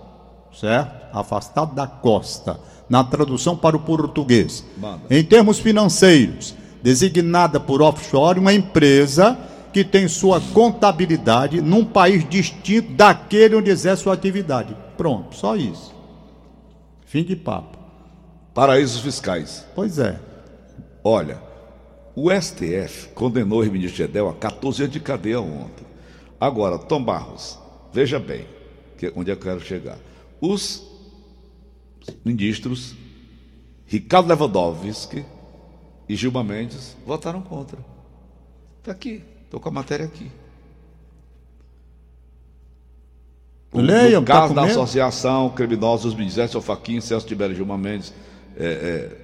certo? 0.59 1.07
Afastado 1.13 1.73
da 1.73 1.87
costa, 1.87 2.59
na 2.89 3.03
tradução 3.03 3.55
para 3.55 3.75
o 3.75 3.79
português. 3.79 4.63
Manda. 4.77 5.03
Em 5.09 5.23
termos 5.23 5.59
financeiros, 5.59 6.55
designada 6.81 7.59
por 7.59 7.81
offshore 7.81 8.39
uma 8.39 8.53
empresa 8.53 9.37
que 9.73 9.83
tem 9.83 10.07
sua 10.07 10.41
contabilidade 10.41 11.61
num 11.61 11.85
país 11.85 12.27
distinto 12.27 12.93
daquele 12.93 13.55
onde 13.55 13.69
exerce 13.69 14.03
sua 14.03 14.13
atividade. 14.13 14.75
Pronto, 14.97 15.35
só 15.35 15.55
isso. 15.55 15.93
Fim 17.05 17.23
de 17.23 17.35
papo. 17.35 17.77
Paraísos 18.53 19.01
fiscais. 19.01 19.65
Pois 19.75 19.99
é. 19.99 20.19
Olha, 21.03 21.39
o 22.15 22.31
STF 22.31 23.09
condenou 23.13 23.61
o 23.61 23.65
ministro 23.71 23.97
Gedel 23.97 24.29
a 24.29 24.33
14 24.33 24.83
anos 24.83 24.93
de 24.93 24.99
cadeia 24.99 25.39
ontem. 25.39 25.85
Agora, 26.39 26.79
Tom 26.79 27.03
Barros, 27.03 27.59
veja 27.93 28.19
bem 28.19 28.45
que, 28.97 29.13
onde 29.15 29.31
eu 29.31 29.37
quero 29.37 29.59
chegar. 29.59 29.97
Os 30.41 30.83
ministros 32.23 32.95
Ricardo 33.85 34.27
Lewandowski 34.27 35.25
e 36.07 36.15
Gilma 36.15 36.43
Mendes 36.43 36.95
votaram 37.05 37.41
contra. 37.41 37.79
Está 38.79 38.91
aqui, 38.91 39.23
estou 39.43 39.59
com 39.59 39.69
a 39.69 39.71
matéria 39.71 40.05
aqui. 40.05 40.29
O- 43.71 43.81
Leia, 43.81 44.19
no 44.19 44.25
tá 44.25 44.33
caso 44.33 44.49
com 44.49 44.55
da 44.55 44.63
associação 44.65 45.49
criminosa, 45.49 46.07
os 46.07 46.15
ministros 46.15 46.45
Edson 46.45 46.61
Fachin, 46.61 47.01
Celso 47.01 47.27
Tibério 47.27 47.53
e 47.53 47.55
Gilma 47.55 47.77
Mendes, 47.77 48.13
é, 48.55 48.65
é, 48.65 49.17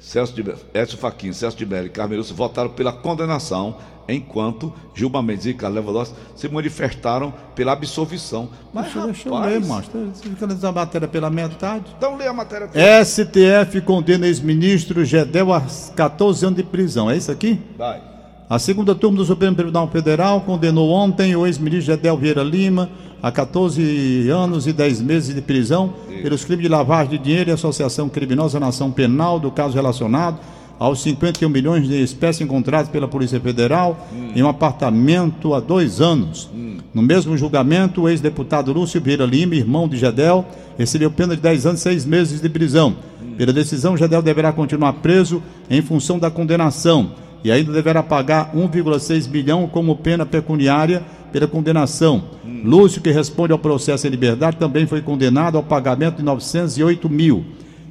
Celso 0.00 0.34
Tibério, 0.34 0.60
Edson 0.74 0.96
Fachin, 0.96 1.32
Celso 1.32 1.56
Tibério 1.56 1.86
e 1.86 1.90
Carmen 1.90 2.20
votaram 2.22 2.70
pela 2.70 2.92
condenação, 2.92 3.78
enquanto 4.08 4.72
Gilma 4.94 5.22
Mendes 5.22 5.46
e 5.46 5.48
Ricardo 5.48 5.74
Lewandowski 5.74 6.14
se 6.34 6.48
manifestaram 6.48 7.32
pela 7.54 7.72
absolvição. 7.72 8.48
Mas, 8.72 8.84
Deixa, 8.86 9.00
deixa 9.06 9.28
eu 9.28 9.34
rapaz, 9.34 9.52
ler, 9.52 9.66
macho. 9.66 9.90
Você 9.92 10.28
fica 10.28 10.46
lendo 10.46 10.58
essa 10.58 10.72
matéria 10.72 11.08
pela 11.08 11.30
metade. 11.30 11.84
Então 11.96 12.16
lê 12.16 12.26
a 12.26 12.32
matéria 12.32 12.68
toda. 12.68 13.04
STF 13.04 13.80
condena 13.82 14.26
ex-ministro 14.26 15.04
Gedel 15.04 15.52
a 15.52 15.62
14 15.94 16.46
anos 16.46 16.56
de 16.56 16.62
prisão. 16.62 17.10
É 17.10 17.16
isso 17.16 17.30
aqui? 17.30 17.58
Vai. 17.78 18.00
A 18.48 18.58
segunda 18.58 18.94
turma 18.94 19.16
do 19.16 19.24
Supremo 19.24 19.56
Tribunal 19.56 19.88
Federal 19.88 20.40
condenou 20.42 20.90
ontem 20.90 21.34
o 21.34 21.46
ex-ministro 21.46 21.94
Gedel 21.94 22.16
Vieira 22.18 22.42
Lima 22.42 22.90
a 23.22 23.32
14 23.32 24.28
anos 24.28 24.66
e 24.66 24.72
10 24.72 25.00
meses 25.00 25.34
de 25.34 25.40
prisão 25.40 25.94
pelos 26.22 26.44
crimes 26.44 26.62
de 26.62 26.68
lavagem 26.68 27.12
de 27.12 27.18
dinheiro 27.18 27.48
e 27.48 27.52
associação 27.54 28.06
criminosa 28.06 28.60
na 28.60 28.66
ação 28.66 28.92
penal 28.92 29.40
do 29.40 29.50
caso 29.50 29.74
relacionado 29.74 30.38
aos 30.78 31.02
51 31.02 31.48
milhões 31.48 31.88
de 31.88 32.02
espécies 32.02 32.42
encontradas 32.42 32.88
pela 32.88 33.08
Polícia 33.08 33.40
Federal 33.40 34.08
em 34.34 34.42
um 34.42 34.48
apartamento 34.48 35.54
há 35.54 35.60
dois 35.60 36.00
anos. 36.00 36.50
No 36.92 37.02
mesmo 37.02 37.36
julgamento, 37.36 38.02
o 38.02 38.08
ex-deputado 38.08 38.72
Lúcio 38.72 39.00
Vieira 39.00 39.24
Lima, 39.24 39.54
irmão 39.54 39.88
de 39.88 39.96
Gedel, 39.96 40.44
recebeu 40.78 41.10
pena 41.10 41.34
de 41.34 41.42
10 41.42 41.66
anos 41.66 41.80
e 41.80 41.84
6 41.84 42.06
meses 42.06 42.40
de 42.40 42.48
prisão. 42.48 42.96
Pela 43.36 43.52
decisão, 43.52 43.96
Gedel 43.96 44.22
deverá 44.22 44.52
continuar 44.52 44.92
preso 44.94 45.42
em 45.68 45.82
função 45.82 46.18
da 46.18 46.30
condenação 46.30 47.12
e 47.42 47.50
ainda 47.50 47.72
deverá 47.72 48.02
pagar 48.02 48.52
1,6 48.54 49.28
bilhão 49.28 49.66
como 49.66 49.96
pena 49.96 50.24
pecuniária 50.24 51.02
pela 51.32 51.46
condenação. 51.48 52.22
Lúcio, 52.64 53.02
que 53.02 53.10
responde 53.10 53.52
ao 53.52 53.58
processo 53.58 54.06
em 54.06 54.10
liberdade, 54.10 54.56
também 54.56 54.86
foi 54.86 55.02
condenado 55.02 55.56
ao 55.56 55.62
pagamento 55.62 56.18
de 56.18 56.22
908 56.22 57.10
mil. 57.10 57.44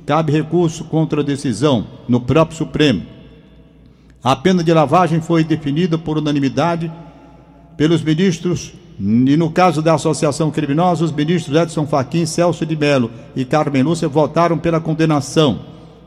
Cabe 0.05 0.31
recurso 0.31 0.83
contra 0.86 1.22
a 1.22 1.24
decisão 1.24 1.86
no 2.07 2.19
próprio 2.19 2.57
Supremo. 2.57 3.03
A 4.24 4.36
pena 4.36 4.63
de 4.63 4.74
lavagem 4.74 5.22
foi 5.22 5.43
definida 5.43 5.98
por 5.98 6.17
unanimidade 6.17 6.91
pelos 7.77 8.01
ministros, 8.01 8.74
e 9.00 9.36
no 9.38 9.50
caso 9.50 9.81
da 9.81 9.95
associação 9.95 10.51
criminosa, 10.51 11.03
os 11.03 11.12
ministros 11.12 11.57
Edson 11.57 11.86
Fachin, 11.88 12.25
Celso 12.25 12.65
de 12.65 12.75
Mello 12.75 13.10
e 13.36 13.43
Carmen 13.43 13.83
Lúcia 13.83 14.07
votaram 14.07 14.57
pela 14.57 14.79
condenação. 14.79 15.60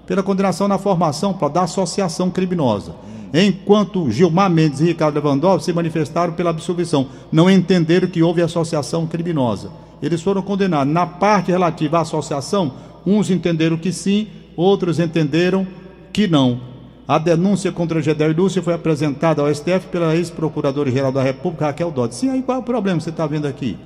Pela 0.06 0.22
condenação 0.22 0.68
na 0.68 0.78
formação 0.78 1.36
da 1.52 1.62
associação 1.62 2.30
criminosa. 2.30 2.94
Enquanto 3.34 4.10
Gilmar 4.10 4.48
Mendes 4.48 4.80
e 4.80 4.84
Ricardo 4.84 5.16
Lewandowski 5.16 5.64
se 5.64 5.72
manifestaram 5.72 6.32
pela 6.32 6.50
absolvição. 6.50 7.08
Não 7.32 7.50
entenderam 7.50 8.08
que 8.08 8.22
houve 8.22 8.40
associação 8.40 9.06
criminosa. 9.06 9.70
Eles 10.00 10.22
foram 10.22 10.42
condenados. 10.42 10.92
Na 10.92 11.06
parte 11.06 11.50
relativa 11.50 11.98
à 11.98 12.02
associação, 12.02 12.72
uns 13.06 13.30
entenderam 13.30 13.76
que 13.76 13.92
sim, 13.92 14.26
outros 14.56 14.98
entenderam 14.98 15.66
que 16.12 16.26
não. 16.26 16.60
A 17.06 17.18
denúncia 17.18 17.70
contra 17.70 18.02
Gedel 18.02 18.32
e 18.32 18.34
Lúcia 18.34 18.60
foi 18.60 18.74
apresentada 18.74 19.40
ao 19.40 19.54
STF 19.54 19.86
pela 19.92 20.14
ex-procuradora-geral 20.16 21.12
da 21.12 21.22
República, 21.22 21.66
Raquel 21.66 21.90
Dodge. 21.92 22.16
Sim, 22.16 22.30
aí 22.30 22.42
qual 22.42 22.56
é 22.58 22.60
o 22.60 22.64
problema 22.64 22.98
que 22.98 23.04
você 23.04 23.10
está 23.10 23.26
vendo 23.26 23.46
aqui? 23.46 23.78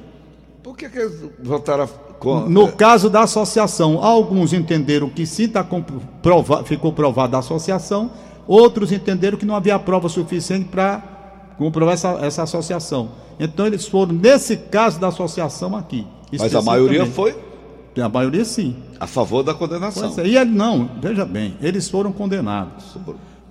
Por 0.62 0.74
que, 0.76 0.88
que 0.88 0.98
eles 0.98 1.20
votaram 1.42 1.84
a... 1.84 1.88
com- 2.18 2.48
No 2.48 2.72
caso 2.72 3.10
da 3.10 3.22
associação, 3.22 4.02
alguns 4.02 4.52
entenderam 4.54 5.10
que 5.10 5.26
sim 5.26 5.48
tá 5.48 5.62
prova- 6.22 6.64
ficou 6.64 6.92
provada 6.94 7.36
a 7.36 7.40
associação, 7.40 8.10
outros 8.46 8.90
entenderam 8.90 9.36
que 9.36 9.44
não 9.44 9.54
havia 9.56 9.78
prova 9.78 10.08
suficiente 10.08 10.68
para 10.68 11.02
comprovar 11.58 11.92
essa, 11.94 12.12
essa 12.22 12.42
associação. 12.44 13.10
Então 13.38 13.66
eles 13.66 13.86
foram 13.86 14.12
nesse 14.14 14.56
caso 14.56 14.98
da 14.98 15.08
associação 15.08 15.76
aqui. 15.76 16.06
Mas 16.32 16.54
a 16.54 16.62
maioria 16.62 17.04
foi 17.04 17.34
A 18.00 18.08
maioria 18.08 18.44
sim. 18.44 18.76
a 18.98 19.06
favor 19.06 19.42
da 19.42 19.52
condenação. 19.54 20.14
É, 20.18 20.26
e 20.26 20.36
ele, 20.36 20.50
não, 20.50 20.88
veja 21.00 21.24
bem, 21.24 21.54
eles 21.60 21.88
foram 21.88 22.12
condenados. 22.12 22.96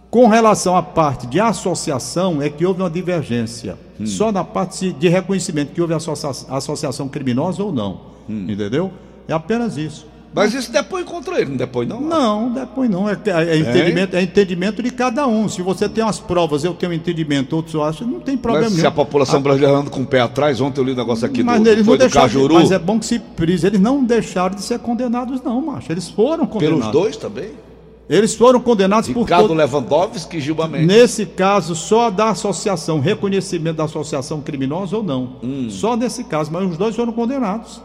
Com 0.10 0.28
relação 0.28 0.76
à 0.76 0.82
parte 0.82 1.28
de 1.28 1.40
associação, 1.40 2.42
é 2.42 2.50
que 2.50 2.66
houve 2.66 2.82
uma 2.82 2.90
divergência. 2.90 3.78
Hum. 4.00 4.06
Só 4.08 4.32
na 4.32 4.44
parte 4.44 4.92
de 4.94 5.08
reconhecimento 5.08 5.72
que 5.74 5.82
houve 5.82 5.94
associa- 5.94 6.32
associação 6.50 7.08
criminosa 7.08 7.64
ou 7.64 7.72
não. 7.72 8.02
Hum. 8.30 8.46
Entendeu? 8.50 8.92
É 9.28 9.34
apenas 9.34 9.78
isso. 9.78 10.08
Mas 10.34 10.54
isso 10.54 10.72
depõe 10.72 11.04
contra 11.04 11.42
ele, 11.42 11.50
não 11.50 11.58
depõe 11.58 11.86
não? 11.88 12.00
Não, 12.02 12.54
depois 12.54 12.90
não. 12.90 13.10
É, 13.10 13.14
é 13.14 13.58
entendimento, 13.58 14.16
é 14.16 14.22
entendimento 14.22 14.84
de 14.84 14.92
cada 14.92 15.26
um. 15.28 15.50
Se 15.50 15.62
você 15.62 15.90
tem 15.90 16.04
as 16.04 16.20
provas, 16.20 16.64
eu 16.64 16.74
tenho 16.74 16.92
um 16.92 16.96
entendimento, 16.96 17.56
outros 17.56 17.76
acham, 17.76 18.08
não 18.08 18.20
tem 18.20 18.38
problema 18.38 18.66
Mas 18.66 18.74
se 18.74 18.78
nenhum. 18.78 18.90
a 18.90 18.92
população 18.92 19.42
brasileira 19.42 19.78
anda 19.78 19.90
com 19.90 20.02
o 20.02 20.06
pé 20.06 20.22
atrás, 20.22 20.62
ontem 20.62 20.82
eu 20.82 20.86
li 20.86 20.92
um 20.94 20.96
negócio 20.96 21.26
aqui 21.26 21.42
mas 21.44 21.62
do, 21.62 21.70
eles 21.70 21.86
não 21.86 21.98
do 21.98 22.08
de- 22.08 22.14
Cajuru, 22.14 22.54
mas 22.54 22.72
é 22.72 22.78
bom 22.78 23.00
que 23.00 23.06
se 23.06 23.18
prise. 23.20 23.66
Eles 23.66 23.80
não 23.80 24.04
deixaram 24.04 24.56
de 24.56 24.62
ser 24.62 24.78
condenados, 24.80 25.42
não, 25.42 25.60
macho. 25.62 25.92
Eles 25.92 26.08
foram 26.10 26.46
condenados. 26.46 26.80
pelos 26.80 26.92
dois 26.94 27.18
também. 27.18 27.50
Eles 28.08 28.34
foram 28.34 28.60
condenados 28.60 29.10
por 29.10 29.22
Ricardo 29.22 29.50
todo... 29.50 29.58
Lewandowski 29.58 30.38
e 30.38 30.42
Gilmar 30.42 30.68
Mendes. 30.68 30.88
Nesse 30.88 31.28
caso, 31.28 31.76
só 31.76 32.10
da 32.10 32.30
associação, 32.30 33.00
reconhecimento 33.00 33.78
da 33.78 33.84
associação 33.84 34.42
criminosa 34.42 34.98
ou 34.98 35.04
não. 35.04 35.38
Hum. 35.44 35.68
Só 35.70 35.96
nesse 35.96 36.24
caso, 36.24 36.52
mas 36.52 36.70
os 36.72 36.76
dois 36.78 36.96
foram 36.96 37.14
condenados. 37.14 37.82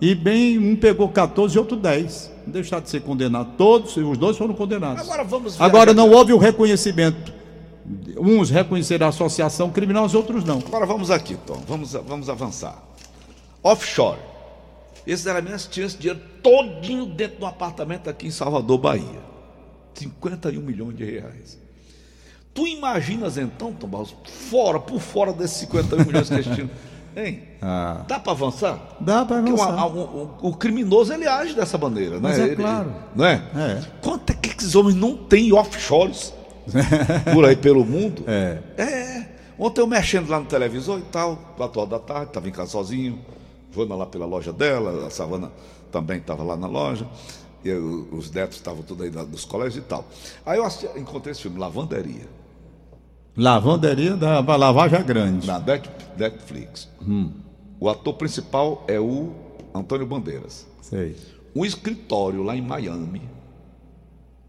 E 0.00 0.14
bem, 0.14 0.58
um 0.58 0.76
pegou 0.76 1.08
14 1.08 1.56
e 1.56 1.58
outro 1.58 1.76
10. 1.76 2.30
Não 2.46 2.52
deixaram 2.52 2.82
de 2.82 2.90
ser 2.90 3.00
condenados. 3.00 3.54
Todos, 3.56 3.96
os 3.96 4.16
dois 4.16 4.36
foram 4.36 4.54
condenados. 4.54 5.02
Agora 5.02 5.24
vamos 5.24 5.56
ver 5.56 5.64
Agora 5.64 5.94
não 5.94 6.10
houve 6.10 6.32
o 6.32 6.38
reconhecimento. 6.38 7.32
Uns 8.18 8.50
reconheceram 8.50 9.06
a 9.06 9.08
associação 9.08 9.70
criminosa, 9.70 10.16
outros 10.16 10.44
não. 10.44 10.58
Agora 10.58 10.86
vamos 10.86 11.10
aqui, 11.10 11.36
Tom. 11.46 11.60
Vamos, 11.66 11.92
vamos 11.92 12.28
avançar. 12.28 12.82
Offshore. 13.62 14.18
Esses 15.06 15.26
elementos 15.26 15.66
tinham 15.66 15.86
esse 15.86 15.96
dinheiro 15.96 16.20
todinho 16.42 17.06
dentro 17.06 17.38
de 17.38 17.44
um 17.44 17.46
apartamento 17.46 18.10
aqui 18.10 18.26
em 18.26 18.30
Salvador, 18.30 18.78
Bahia. 18.78 19.28
51 19.94 20.60
milhões 20.60 20.96
de 20.96 21.04
reais. 21.04 21.58
Tu 22.54 22.66
imaginas 22.66 23.38
então, 23.38 23.72
Tom 23.72 23.88
Barros, 23.88 24.14
fora, 24.50 24.78
por 24.78 25.00
fora 25.00 25.32
desses 25.32 25.58
51 25.58 26.04
milhões 26.04 26.28
que 26.28 26.34
eles 26.34 26.46
tinham? 26.54 26.70
Hein? 27.16 27.42
Ah. 27.60 28.04
Dá 28.06 28.18
para 28.20 28.32
avançar? 28.32 28.96
Dá 29.00 29.24
para 29.24 29.38
Porque 29.42 29.60
avançar. 29.60 29.86
uma- 29.86 29.86
um- 29.86 30.22
um- 30.22 30.48
o 30.48 30.54
criminoso 30.56 31.12
ele 31.12 31.26
age 31.26 31.54
dessa 31.54 31.76
maneira, 31.76 32.18
Mas 32.20 32.38
né? 32.38 32.44
é 32.44 32.46
Ele- 32.48 32.56
claro. 32.56 32.94
Não 33.14 33.24
é? 33.24 33.42
É. 33.56 33.82
Quanto 34.00 34.30
é 34.30 34.34
que 34.34 34.50
esses 34.56 34.74
homens 34.74 34.94
não 34.94 35.16
têm 35.16 35.52
offshores 35.52 36.32
por 37.34 37.44
aí 37.44 37.56
pelo 37.56 37.84
mundo? 37.84 38.22
É. 38.26 38.58
É. 38.76 39.28
Ontem 39.58 39.80
eu 39.80 39.86
mexendo 39.86 40.28
lá 40.28 40.38
no 40.38 40.46
televisor 40.46 40.98
e 40.98 41.02
tal, 41.02 41.36
quatro 41.56 41.80
horas 41.80 41.90
da 41.90 41.98
tarde, 41.98 42.26
estava 42.28 42.48
em 42.48 42.52
casa 42.52 42.70
sozinho, 42.70 43.18
Joana 43.74 43.96
lá 43.96 44.06
pela 44.06 44.24
loja 44.26 44.52
dela, 44.52 45.06
a 45.06 45.10
Savana 45.10 45.50
também 45.90 46.18
estava 46.18 46.42
lá 46.44 46.56
na 46.56 46.68
loja, 46.68 47.06
e 47.64 47.68
eu- 47.68 48.06
os 48.12 48.30
netos 48.30 48.56
estavam 48.56 48.82
tudo 48.82 49.02
aí 49.02 49.10
dos 49.10 49.44
colégios 49.44 49.76
e 49.76 49.80
tal. 49.88 50.04
Aí 50.46 50.58
eu 50.58 50.64
assisti- 50.64 50.96
encontrei 50.98 51.32
esse 51.32 51.42
filme, 51.42 51.58
Lavanderia, 51.58 52.28
Lavanderia 53.38 54.16
da 54.16 54.40
lavagem 54.56 55.02
grande. 55.04 55.46
na 55.46 55.58
Net- 55.60 55.88
Netflix. 56.16 56.88
Hum. 57.00 57.30
O 57.78 57.88
ator 57.88 58.14
principal 58.14 58.84
é 58.88 58.98
o 58.98 59.32
Antônio 59.74 60.06
Bandeiras. 60.06 60.66
Sei. 60.82 61.16
um 61.54 61.64
escritório 61.64 62.42
lá 62.42 62.56
em 62.56 62.62
Miami 62.62 63.22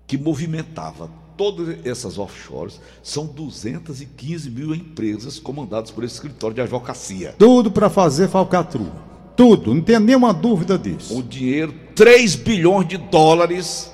que 0.07 0.17
movimentava 0.17 1.09
todas 1.37 1.85
essas 1.85 2.17
offshores. 2.17 2.79
São 3.03 3.25
215 3.27 4.49
mil 4.49 4.73
empresas 4.73 5.37
comandadas 5.39 5.91
por 5.91 6.03
esse 6.03 6.15
escritório 6.15 6.55
de 6.55 6.61
advocacia. 6.61 7.35
Tudo 7.37 7.69
para 7.71 7.89
fazer 7.89 8.27
falcatrua. 8.27 8.91
Tudo. 9.35 9.73
Não 9.73 9.81
tem 9.81 9.99
nenhuma 9.99 10.33
dúvida 10.33 10.77
disso. 10.77 11.17
O 11.17 11.21
dinheiro, 11.23 11.73
3 11.95 12.35
bilhões 12.35 12.87
de 12.87 12.97
dólares 12.97 13.91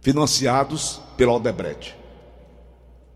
financiados 0.00 1.00
pela 1.16 1.32
Odebrecht 1.34 1.94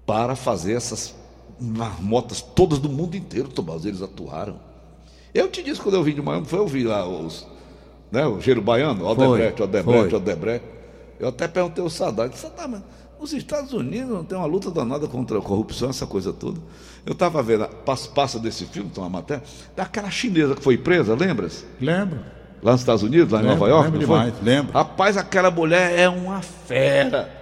para 0.08 0.34
fazer 0.34 0.72
essas 0.72 1.14
marmotas 1.60 2.40
todas 2.40 2.78
do 2.78 2.88
mundo 2.88 3.14
inteiro, 3.14 3.46
Tomás, 3.48 3.84
eles 3.84 4.00
atuaram. 4.00 4.56
Eu 5.34 5.50
te 5.50 5.62
disse 5.62 5.78
quando 5.82 5.96
eu 5.96 6.02
vim 6.02 6.14
de 6.14 6.22
Miami, 6.22 6.46
foi 6.46 6.58
ouvir 6.58 6.84
lá 6.84 7.06
os, 7.06 7.46
né, 8.10 8.26
o 8.26 8.40
Gelo 8.40 8.62
Baiano, 8.62 9.06
Odebrecht, 9.06 9.62
Odebrecht. 9.62 10.14
Odebrecht. 10.14 10.64
Eu 11.20 11.28
até 11.28 11.46
perguntei 11.46 11.82
ao 11.84 11.88
disse, 11.88 11.98
Saddam, 11.98 12.68
mas 12.68 12.82
os 13.20 13.34
Estados 13.34 13.74
Unidos 13.74 14.08
não 14.08 14.24
tem 14.24 14.38
uma 14.38 14.46
luta 14.46 14.70
danada 14.70 15.06
contra 15.06 15.38
a 15.38 15.42
corrupção, 15.42 15.90
essa 15.90 16.06
coisa 16.06 16.32
toda. 16.32 16.58
Eu 17.04 17.12
estava 17.12 17.42
vendo, 17.42 17.64
a- 17.64 17.68
passa, 17.68 18.08
passa 18.08 18.38
desse 18.38 18.64
filme, 18.64 18.88
tem 18.88 19.02
uma 19.04 19.10
matéria, 19.10 19.42
daquela 19.76 20.10
chinesa 20.10 20.54
que 20.54 20.62
foi 20.62 20.78
presa, 20.78 21.14
lembra-se? 21.14 21.66
Lembro. 21.78 22.20
Lá 22.62 22.72
nos 22.72 22.80
Estados 22.80 23.02
Unidos, 23.02 23.30
lá 23.30 23.40
em 23.40 23.42
Lembro, 23.42 23.58
Nova 23.58 23.68
York, 23.70 23.84
lembro 23.90 24.00
demais, 24.00 24.34
lembro. 24.42 24.72
Rapaz, 24.72 25.18
aquela 25.18 25.50
mulher 25.50 25.98
é 25.98 26.08
uma 26.08 26.40
fera. 26.40 27.36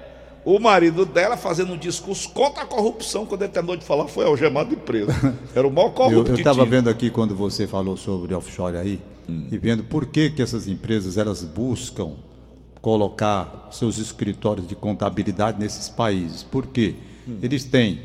O 0.46 0.60
marido 0.60 1.04
dela 1.04 1.36
fazendo 1.36 1.72
um 1.72 1.76
discurso 1.76 2.30
contra 2.30 2.62
a 2.62 2.66
corrupção, 2.66 3.26
quando 3.26 3.42
ele 3.42 3.50
terminou 3.50 3.76
de 3.76 3.84
falar, 3.84 4.06
foi 4.06 4.24
algemado 4.24 4.72
e 4.72 4.76
preso. 4.76 5.10
Era 5.52 5.66
o 5.66 5.72
maior 5.72 5.88
Eu 5.88 5.92
corrupto 5.92 6.32
que 6.34 6.40
estava 6.40 6.64
vendo 6.64 6.88
aqui 6.88 7.10
quando 7.10 7.34
você 7.34 7.66
falou 7.66 7.96
sobre 7.96 8.32
offshore 8.32 8.76
aí, 8.76 9.00
Hum. 9.28 9.48
e 9.50 9.58
vendo 9.58 9.82
por 9.82 10.06
que, 10.06 10.30
que 10.30 10.40
essas 10.40 10.68
empresas 10.68 11.18
elas 11.18 11.42
buscam 11.42 12.12
colocar 12.80 13.70
seus 13.72 13.98
escritórios 13.98 14.68
de 14.68 14.76
contabilidade 14.76 15.58
nesses 15.58 15.88
países. 15.88 16.44
Por 16.44 16.66
quê? 16.68 16.94
Hum. 17.26 17.38
Eles 17.42 17.64
têm, 17.64 17.98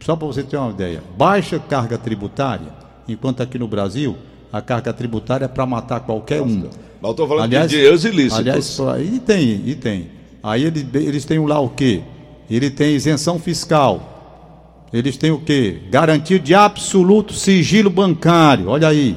só 0.00 0.16
para 0.16 0.26
você 0.26 0.42
ter 0.42 0.56
uma 0.56 0.72
ideia, 0.72 1.00
baixa 1.16 1.60
carga 1.60 1.96
tributária, 1.96 2.72
enquanto 3.06 3.40
aqui 3.40 3.56
no 3.56 3.68
Brasil 3.68 4.16
a 4.52 4.60
carga 4.60 4.92
tributária 4.92 5.44
é 5.44 5.48
para 5.48 5.64
matar 5.64 6.00
qualquer 6.00 6.42
um. 6.42 6.62
Mas 6.62 6.72
eu 7.02 7.10
estou 7.12 7.28
falando 7.28 7.50
de 7.50 7.66
dinheiros 7.68 8.04
ilícitos. 8.04 8.80
Aliás, 8.80 8.80
e 9.14 9.20
tem, 9.20 9.62
e 9.64 9.74
tem. 9.76 10.17
Aí 10.42 10.64
eles, 10.64 10.86
eles 10.94 11.24
têm 11.24 11.38
lá 11.44 11.58
o 11.60 11.68
quê? 11.68 12.02
Ele 12.50 12.70
tem 12.70 12.94
isenção 12.94 13.38
fiscal. 13.38 14.86
Eles 14.92 15.16
têm 15.16 15.30
o 15.30 15.38
quê? 15.40 15.82
Garantia 15.90 16.38
de 16.38 16.54
absoluto 16.54 17.32
sigilo 17.34 17.90
bancário. 17.90 18.68
Olha 18.68 18.88
aí. 18.88 19.16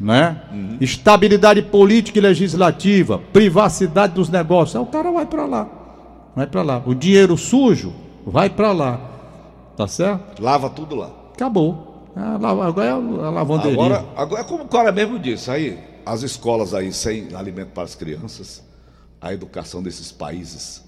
Né? 0.00 0.40
Estabilidade 0.80 1.62
política 1.62 2.18
e 2.18 2.22
legislativa, 2.22 3.20
privacidade 3.32 4.14
dos 4.14 4.28
negócios. 4.28 4.76
Aí 4.76 4.82
o 4.82 4.86
cara 4.86 5.10
vai 5.12 5.26
para 5.26 5.44
lá. 5.44 5.68
Vai 6.34 6.46
para 6.46 6.62
lá. 6.62 6.82
O 6.86 6.94
dinheiro 6.94 7.36
sujo 7.36 7.92
vai 8.26 8.48
para 8.48 8.72
lá. 8.72 9.00
Tá 9.76 9.86
certo? 9.86 10.40
Lava 10.42 10.68
tudo 10.70 10.94
lá. 10.96 11.10
Acabou. 11.34 12.06
La- 12.16 12.50
Agora 12.66 12.86
é 12.88 12.90
a 12.90 12.96
lavanderia. 13.30 13.74
Agora, 13.74 14.04
agora, 14.16 14.44
como 14.44 14.64
o 14.64 14.68
cara 14.68 14.90
mesmo 14.90 15.18
disse, 15.18 15.50
aí, 15.50 15.78
as 16.04 16.22
escolas 16.22 16.74
aí 16.74 16.92
sem 16.92 17.28
alimento 17.34 17.68
para 17.68 17.84
as 17.84 17.94
crianças, 17.94 18.62
a 19.20 19.32
educação 19.32 19.82
desses 19.82 20.12
países 20.12 20.82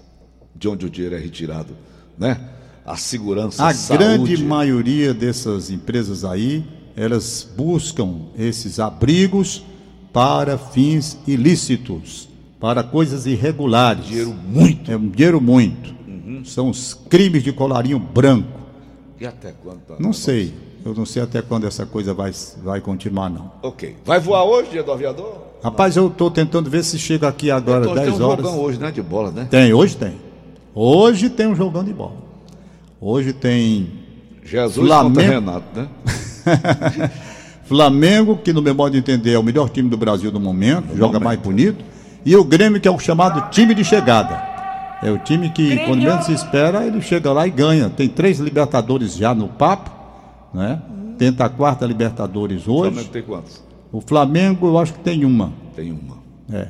de 0.55 0.67
onde 0.67 0.85
o 0.85 0.89
dinheiro 0.89 1.15
é 1.15 1.19
retirado, 1.19 1.75
né? 2.17 2.39
A 2.85 2.97
segurança, 2.97 3.65
A 3.65 3.73
saúde. 3.73 4.03
grande 4.03 4.37
maioria 4.43 5.13
dessas 5.13 5.69
empresas 5.69 6.25
aí, 6.25 6.63
elas 6.95 7.47
buscam 7.55 8.23
esses 8.37 8.79
abrigos 8.79 9.63
para 10.11 10.57
fins 10.57 11.17
ilícitos, 11.27 12.27
para 12.59 12.83
coisas 12.83 13.25
irregulares. 13.25 14.05
Dinheiro 14.05 14.33
muito. 14.33 14.91
É 14.91 14.97
um 14.97 15.07
dinheiro 15.09 15.39
muito. 15.39 15.93
São 16.43 16.69
os 16.69 16.93
crimes 16.93 17.43
de 17.43 17.51
colarinho 17.53 17.99
branco. 17.99 18.59
E 19.19 19.25
até 19.25 19.51
quando? 19.51 19.79
tá? 19.81 19.95
Não 19.99 20.11
sei. 20.11 20.53
Eu 20.83 20.93
não 20.95 21.05
sei 21.05 21.21
até 21.21 21.41
quando 21.41 21.67
essa 21.67 21.85
coisa 21.85 22.13
vai, 22.13 22.31
vai 22.63 22.81
continuar, 22.81 23.29
não. 23.29 23.51
Ok. 23.61 23.95
Vai 24.03 24.19
voar 24.19 24.43
hoje, 24.43 24.71
dia 24.71 24.83
do 24.83 24.91
aviador? 24.91 25.35
Rapaz, 25.63 25.95
eu 25.95 26.07
estou 26.07 26.31
tentando 26.31 26.69
ver 26.69 26.83
se 26.83 26.97
chega 26.97 27.27
aqui 27.27 27.51
agora, 27.51 27.81
Então, 27.83 27.93
tem 27.93 28.05
10 28.05 28.19
um 28.19 28.25
horas. 28.27 28.45
jogão 28.45 28.59
hoje, 28.59 28.79
né? 28.79 28.89
De 28.91 29.01
bola, 29.01 29.31
né? 29.31 29.47
Tem, 29.49 29.71
hoje 29.73 29.95
tem. 29.95 30.13
Hoje 30.73 31.29
tem 31.29 31.45
um 31.47 31.55
jogão 31.55 31.83
de 31.83 31.93
bola. 31.93 32.15
Hoje 32.99 33.31
tem 33.31 33.91
Jesus 34.43 34.87
Flamengo- 34.87 35.15
contra 35.15 35.29
Renato, 35.29 35.65
né? 35.79 35.87
Flamengo, 37.65 38.37
que 38.37 38.51
no 38.51 38.61
meu 38.61 38.73
modo 38.75 38.91
de 38.91 38.97
entender 38.97 39.33
é 39.33 39.39
o 39.39 39.43
melhor 39.43 39.69
time 39.69 39.89
do 39.89 39.97
Brasil 39.97 40.31
no 40.31 40.39
momento, 40.39 40.95
joga 40.97 41.19
mais 41.19 41.39
bonito, 41.39 41.83
e 42.25 42.35
o 42.35 42.43
Grêmio, 42.43 42.81
que 42.81 42.87
é 42.87 42.91
o 42.91 42.99
chamado 42.99 43.49
time 43.49 43.73
de 43.73 43.83
chegada. 43.83 44.49
É 45.03 45.09
o 45.09 45.17
time 45.17 45.49
que, 45.49 45.77
quando 45.85 46.01
menos 46.01 46.25
se 46.25 46.33
espera, 46.33 46.85
ele 46.85 47.01
chega 47.01 47.31
lá 47.31 47.47
e 47.47 47.49
ganha. 47.49 47.89
Tem 47.89 48.07
três 48.07 48.39
Libertadores 48.39 49.15
já 49.15 49.33
no 49.33 49.47
papo, 49.47 49.89
né? 50.53 50.81
Tenta 51.17 51.45
a 51.45 51.49
quarta 51.49 51.85
Libertadores 51.85 52.67
O 52.67 52.73
hoje. 52.73 52.91
Flamengo 52.91 53.09
tem 53.13 53.21
quantos? 53.23 53.63
O 53.91 54.01
Flamengo, 54.01 54.67
eu 54.67 54.79
acho 54.79 54.93
que 54.93 54.99
tem 54.99 55.23
uma. 55.25 55.51
Tem 55.75 55.91
uma. 55.91 56.19
É. 56.51 56.67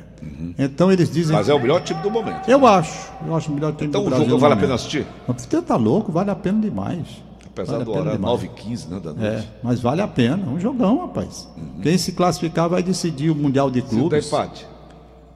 Então 0.58 0.92
eles 0.92 1.10
dizem. 1.10 1.34
Mas 1.34 1.48
é 1.48 1.54
o 1.54 1.60
melhor 1.60 1.80
time 1.82 2.00
do 2.02 2.10
momento. 2.10 2.48
Eu 2.48 2.66
acho. 2.66 3.10
Eu 3.26 3.34
acho 3.34 3.50
o 3.50 3.54
melhor 3.54 3.72
time 3.74 3.88
Então 3.88 4.02
do 4.02 4.06
o 4.06 4.10
Brasil. 4.10 4.26
jogo 4.26 4.36
no 4.36 4.40
vale 4.40 4.52
a 4.52 4.56
momento. 4.56 4.66
pena 4.66 4.74
assistir? 4.76 5.06
Mas 5.26 5.42
Você 5.42 5.62
tá 5.62 5.76
louco, 5.76 6.12
vale 6.12 6.30
a 6.30 6.34
pena 6.36 6.60
demais. 6.60 7.06
Apesar 7.46 7.72
Vale 7.72 7.82
a 7.82 7.84
do 7.84 7.90
horário 7.92 8.12
demais. 8.12 8.40
9h15, 8.40 8.88
né, 8.88 9.00
da 9.00 9.10
É, 9.10 9.32
noite. 9.32 9.48
mas 9.62 9.80
vale 9.80 10.00
a 10.00 10.08
pena. 10.08 10.42
É 10.46 10.48
um 10.48 10.58
jogão, 10.60 11.00
rapaz. 11.00 11.48
Quem 11.82 11.98
se 11.98 12.12
classificar 12.12 12.68
vai 12.68 12.82
decidir 12.82 13.30
o 13.30 13.34
Mundial 13.34 13.70
de 13.70 13.80
Se 13.82 13.88
tem 13.88 13.98
Clubes. 13.98 14.26
empate. 14.26 14.66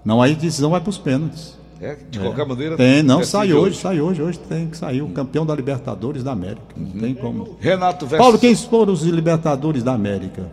Não, 0.04 0.22
aí 0.22 0.32
a 0.32 0.36
decisão 0.36 0.70
vai 0.70 0.80
para 0.80 0.90
os 0.90 0.98
pênaltis. 0.98 1.58
É, 1.80 1.96
de 2.10 2.18
qualquer 2.18 2.46
maneira. 2.46 2.76
Tem, 2.76 3.02
não, 3.02 3.18
decide 3.18 3.30
sai 3.32 3.52
hoje, 3.52 3.76
sai 3.78 4.00
hoje. 4.00 4.22
Hoje 4.22 4.38
tem 4.38 4.68
que 4.68 4.76
sair 4.76 5.02
o 5.02 5.08
campeão 5.10 5.44
da 5.44 5.54
Libertadores 5.54 6.22
da 6.24 6.32
América. 6.32 6.62
Não 6.76 7.00
tem 7.00 7.14
como. 7.14 7.56
Renato 7.60 8.06
versus 8.06 8.18
Paulo, 8.24 8.38
quem 8.38 8.54
foram 8.56 8.92
os 8.92 9.02
Libertadores 9.02 9.82
da 9.82 9.92
América? 9.92 10.50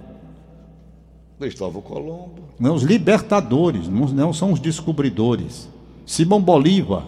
Gustavo 1.39 1.81
Colombo. 1.81 2.43
Não, 2.59 2.75
os 2.75 2.83
Libertadores, 2.83 3.87
não, 3.87 4.07
não 4.07 4.33
são 4.33 4.51
os 4.51 4.59
descobridores. 4.59 5.69
Simão 6.05 6.41
Bolívar, 6.41 7.05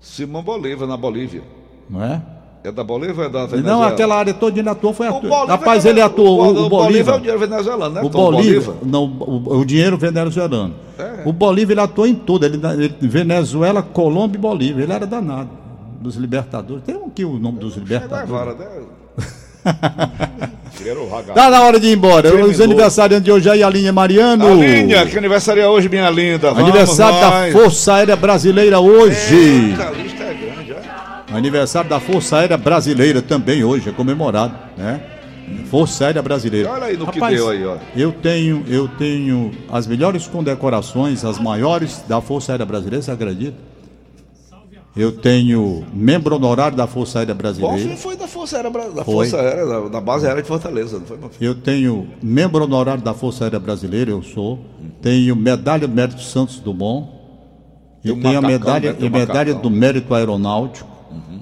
Simão 0.00 0.42
Bolívar, 0.42 0.86
na 0.86 0.96
Bolívia. 0.96 1.42
não 1.90 2.02
é? 2.02 2.22
É 2.64 2.72
da 2.72 2.82
Bolívia 2.82 3.14
ou 3.16 3.24
é 3.24 3.28
da 3.28 3.46
Venezuela? 3.46 3.76
Não, 3.78 3.82
aquela 3.84 4.16
área 4.16 4.34
toda 4.34 4.58
ele 4.58 4.68
atuou, 4.68 4.92
foi 4.92 5.06
atuou. 5.06 5.46
Rapaz, 5.46 5.86
é- 5.86 5.90
ele 5.90 6.00
atuou. 6.00 6.40
O, 6.42 6.62
o 6.62 6.66
O 6.66 6.68
Bolívar 6.68 7.14
é 7.14 7.18
o 7.18 7.20
dinheiro 7.20 7.38
venezuelano, 7.38 7.94
né? 7.94 8.00
O 8.02 8.08
Bolívar, 8.08 8.74
não, 8.82 9.04
o, 9.04 9.58
o 9.60 9.64
dinheiro 9.64 9.96
venezuelano. 9.96 10.74
É. 10.98 11.22
O 11.24 11.32
Bolívar 11.32 11.72
ele 11.72 11.80
atuou 11.80 12.06
em 12.06 12.14
tudo. 12.14 12.44
Ele, 12.46 12.60
ele- 12.76 12.94
Venezuela, 13.00 13.80
Colômbia 13.82 14.36
e 14.36 14.40
Bolívia. 14.40 14.82
Ele 14.82 14.92
era 14.92 15.06
danado. 15.06 15.50
Dos 16.00 16.16
Libertadores. 16.16 16.82
Tem 16.84 16.96
um 16.96 17.06
aqui 17.06 17.24
o 17.24 17.38
nome 17.38 17.58
dos 17.58 17.76
É 17.76 17.80
Libertadores. 17.80 18.28
vara, 18.28 18.54
né? 18.54 18.66
Tá 21.34 21.50
na 21.50 21.62
hora 21.62 21.80
de 21.80 21.88
ir 21.88 21.94
embora. 21.96 22.28
Os 22.28 22.34
Criminoso. 22.34 22.62
aniversariantes 22.62 23.24
de 23.24 23.32
hoje 23.32 23.50
aí, 23.50 23.62
a 23.62 23.68
linha 23.68 23.92
Mariano. 23.92 24.46
Alinha, 24.46 25.04
que 25.06 25.18
aniversaria 25.18 25.68
hoje, 25.68 25.88
minha 25.88 26.08
linda. 26.08 26.52
Vamos, 26.52 26.62
Aniversário 26.70 27.18
da 27.20 27.30
nós. 27.30 27.52
Força 27.52 27.94
Aérea 27.94 28.14
Brasileira 28.16 28.78
hoje. 28.78 29.34
Eita, 29.34 29.92
Aniversário 31.30 31.90
da 31.90 32.00
Força 32.00 32.38
Aérea 32.38 32.56
Brasileira 32.56 33.20
também 33.20 33.62
hoje, 33.62 33.88
é 33.88 33.92
comemorado, 33.92 34.54
né? 34.76 35.00
Força 35.70 36.06
Aérea 36.06 36.22
Brasileira. 36.22 36.70
Olha 36.70 36.84
aí 36.84 36.96
no 36.96 37.06
que 37.06 37.18
Rapaz, 37.18 37.36
deu 37.36 37.48
aí, 37.48 37.64
ó. 37.64 37.76
Eu 37.96 38.12
tenho, 38.12 38.64
eu 38.68 38.88
tenho 38.88 39.50
as 39.70 39.86
melhores 39.86 40.26
condecorações, 40.26 41.24
as 41.24 41.38
maiores 41.38 42.02
da 42.06 42.20
Força 42.20 42.52
Aérea 42.52 42.66
Brasileira, 42.66 43.02
você 43.02 43.10
acredita? 43.10 43.56
Eu 44.96 45.12
tenho 45.12 45.86
membro 45.92 46.34
honorário 46.34 46.76
da 46.76 46.86
Força 46.86 47.20
Aérea 47.20 47.34
Brasileira. 47.34 47.96
foi 47.96 48.16
da 48.16 48.26
Força 48.26 48.56
Aérea, 48.56 48.70
da, 48.70 49.04
Foi. 49.04 49.28
Força 49.28 49.40
Aérea 49.40 49.64
da, 49.64 49.80
da 49.88 50.00
base 50.00 50.26
aérea 50.26 50.42
de 50.42 50.48
Fortaleza, 50.48 50.98
não 50.98 51.06
foi? 51.06 51.18
Eu 51.40 51.54
tenho 51.54 52.08
membro 52.20 52.64
honorário 52.64 53.02
da 53.02 53.14
Força 53.14 53.44
Aérea 53.44 53.60
Brasileira, 53.60 54.10
eu 54.10 54.22
sou. 54.22 54.58
Tenho 55.00 55.36
medalha 55.36 55.86
do 55.86 55.94
Mérito 55.94 56.20
Santos 56.22 56.58
Dumont. 56.58 57.10
E 58.02 58.10
um 58.10 58.20
tenho 58.20 58.38
a 58.38 58.42
macacão, 58.42 58.74
medalha, 58.74 58.92
né? 58.92 58.98
E 58.98 59.10
medalha 59.10 59.54
macacão. 59.54 59.60
do 59.62 59.70
Mérito 59.70 60.14
Aeronáutico. 60.14 60.97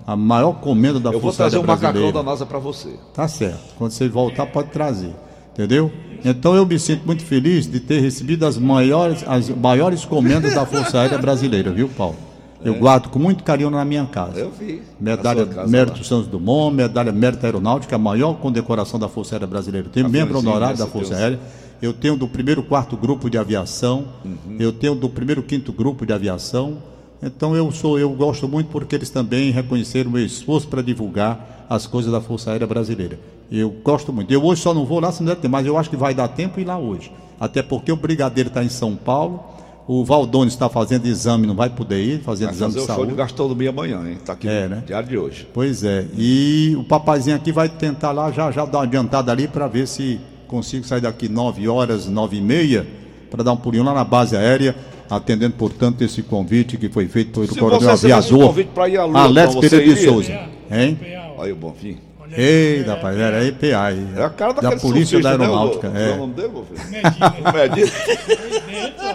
A 0.07 0.17
maior 0.17 0.53
comenda 0.55 1.01
da 1.01 1.11
Eu 1.11 1.21
vou 1.21 1.33
trazer 1.33 1.57
Aérea 1.57 1.65
um 1.65 1.75
macacão 1.75 2.13
da 2.13 2.23
NASA 2.23 2.47
pra 2.47 2.59
você. 2.59 2.91
Tá 3.13 3.27
certo. 3.27 3.75
Quando 3.77 3.91
você 3.91 4.09
voltar, 4.09 4.47
pode 4.47 4.71
trazer. 4.71 5.13
Entendeu? 5.53 5.91
Então 6.25 6.55
eu 6.55 6.67
me 6.67 6.79
sinto 6.79 7.07
muito 7.07 7.25
feliz 7.25 7.67
de 7.71 7.81
ter 7.81 8.01
recebido 8.01 8.45
as 8.45 8.59
maiores, 8.59 9.25
as 9.27 9.49
maiores 9.49 10.05
comendas 10.05 10.55
da 10.55 10.67
Força 10.67 11.01
Aérea 11.01 11.19
Brasileira, 11.19 11.73
viu, 11.73 11.89
Paulo? 11.89 12.17
Eu 12.65 12.75
guardo 12.75 13.09
com 13.11 13.19
muito 13.19 13.45
carinho 13.45 13.71
na 13.71 13.85
minha 13.85 14.05
casa. 14.07 14.41
É. 14.41 14.43
Eu 14.43 14.51
vi. 14.51 14.83
Medalha 15.01 15.47
casa 15.47 15.71
Mérito 15.71 15.99
lá. 15.99 16.05
Santos 16.05 16.27
Dumont, 16.27 16.75
medalha 16.75 17.13
Mérito 17.13 17.47
Aeronáutico, 17.47 17.95
a 17.95 17.99
maior 17.99 18.35
condecoração 18.35 18.99
da 18.99 19.09
Força 19.09 19.37
Aérea 19.37 19.47
Brasileira. 19.47 19.87
Eu 19.87 19.91
tenho 19.93 20.09
membro 20.09 20.39
Aviãozinho, 20.39 20.51
honorário 20.51 20.79
da 20.79 20.85
a 20.85 20.89
Força 20.89 21.11
Deus. 21.11 21.21
Aérea. 21.23 21.41
Eu 21.81 21.93
tenho 21.93 22.17
do 22.17 22.27
primeiro 22.27 22.63
quarto 22.63 22.97
grupo 22.97 23.31
de 23.31 23.39
aviação. 23.39 24.07
Uhum. 24.25 24.57
Eu 24.59 24.73
tenho 24.73 24.95
do 24.95 25.09
primeiro 25.09 25.43
quinto 25.43 25.73
grupo 25.73 26.05
de 26.07 26.13
aviação. 26.13 26.79
Então 27.23 27.57
eu 27.57 27.71
sou, 27.73 27.99
eu 27.99 28.11
gosto 28.11 28.47
muito 28.47 28.69
porque 28.69 28.95
eles 28.95 29.11
também 29.11 29.51
reconheceram 29.51 30.11
o 30.11 30.13
meu 30.13 30.25
esforço 30.25 30.69
para 30.69 30.83
divulgar 30.83 31.67
as 31.69 31.87
coisas 31.87 32.13
da 32.13 32.21
Força 32.21 32.51
Aérea 32.51 32.67
Brasileira. 32.67 33.19
Eu 33.51 33.71
gosto 33.71 34.13
muito. 34.13 34.33
Eu 34.33 34.45
hoje 34.45 34.61
só 34.63 34.75
não 34.75 34.85
vou 34.85 35.01
lá 35.01 35.11
se 35.13 35.23
não 35.23 35.29
der 35.29 35.37
tempo, 35.41 35.53
mas 35.53 35.67
eu 35.67 35.77
acho 35.79 35.89
que 35.89 35.97
vai 35.97 36.15
dar 36.15 36.29
tempo 36.29 36.61
ir 36.61 36.65
lá 36.65 36.79
hoje. 36.79 37.11
Até 37.41 37.63
porque 37.63 37.91
o 37.91 37.97
Brigadeiro 37.97 38.49
está 38.49 38.63
em 38.63 38.69
São 38.69 38.95
Paulo. 38.97 39.43
O 39.89 40.05
Valdones 40.05 40.53
está 40.53 40.69
fazendo 40.69 41.07
exame, 41.07 41.47
não 41.47 41.55
vai 41.55 41.71
poder 41.71 42.03
ir, 42.03 42.21
fazendo 42.21 42.47
Vai 42.49 42.55
exame 42.57 42.73
fazer 42.73 42.79
de 42.79 42.85
o 42.85 42.87
show 42.87 42.97
saúde. 42.97 43.13
de 43.13 43.17
gastronomia 43.17 43.71
amanhã, 43.71 44.03
hein? 44.09 44.19
Tá 44.25 44.33
aqui 44.33 44.49
É, 44.49 44.65
no 44.65 44.77
né? 44.77 44.83
diário 44.85 45.09
de 45.09 45.17
hoje. 45.17 45.49
Pois 45.55 45.85
é. 45.85 46.07
E 46.19 46.75
o 46.77 46.83
papazinho 46.83 47.37
aqui 47.37 47.53
vai 47.53 47.69
tentar 47.69 48.11
lá 48.11 48.33
já 48.33 48.51
já 48.51 48.65
dar 48.65 48.79
uma 48.79 48.85
adiantada 48.85 49.31
ali 49.31 49.47
para 49.47 49.69
ver 49.69 49.87
se 49.87 50.19
consigo 50.49 50.85
sair 50.85 51.01
daqui 51.03 51.29
9 51.29 51.69
horas, 51.69 52.07
9 52.09 52.37
e 52.37 52.41
meia, 52.41 52.85
para 53.31 53.45
dar 53.45 53.53
um 53.53 53.57
pulinho 53.57 53.85
lá 53.85 53.95
na 53.95 54.03
base 54.03 54.37
aérea, 54.37 54.75
atendendo, 55.11 55.55
portanto, 55.55 56.03
esse 56.03 56.23
convite 56.23 56.77
que 56.77 56.89
foi 56.89 57.07
feito 57.09 57.41
pelo 57.41 57.57
coronel 57.57 57.91
recebesse 57.91 58.35
um 58.35 59.17
Alex 59.17 59.51
então, 59.55 59.61
Pereira 59.61 59.95
de? 59.95 60.05
Souza. 60.05 60.33
Hein? 60.71 60.99
Aí 61.39 61.53
o 61.53 61.57
Bonfim. 61.57 61.99
Ei, 62.37 62.83
rapaz, 62.83 63.17
era 63.17 63.45
EPA 63.47 63.67
aí. 63.85 64.05
É 64.17 64.23
a 64.25 64.29
cara 64.31 64.53
da 64.53 64.77
Polícia 64.77 65.21
da 65.21 65.39
né, 65.39 65.45
Aeronáutica. 65.45 65.89
o- 65.89 65.91
qual 65.93 66.03
é 66.03 66.13
o 66.13 66.17
nome 66.19 66.35
dele. 66.35 67.93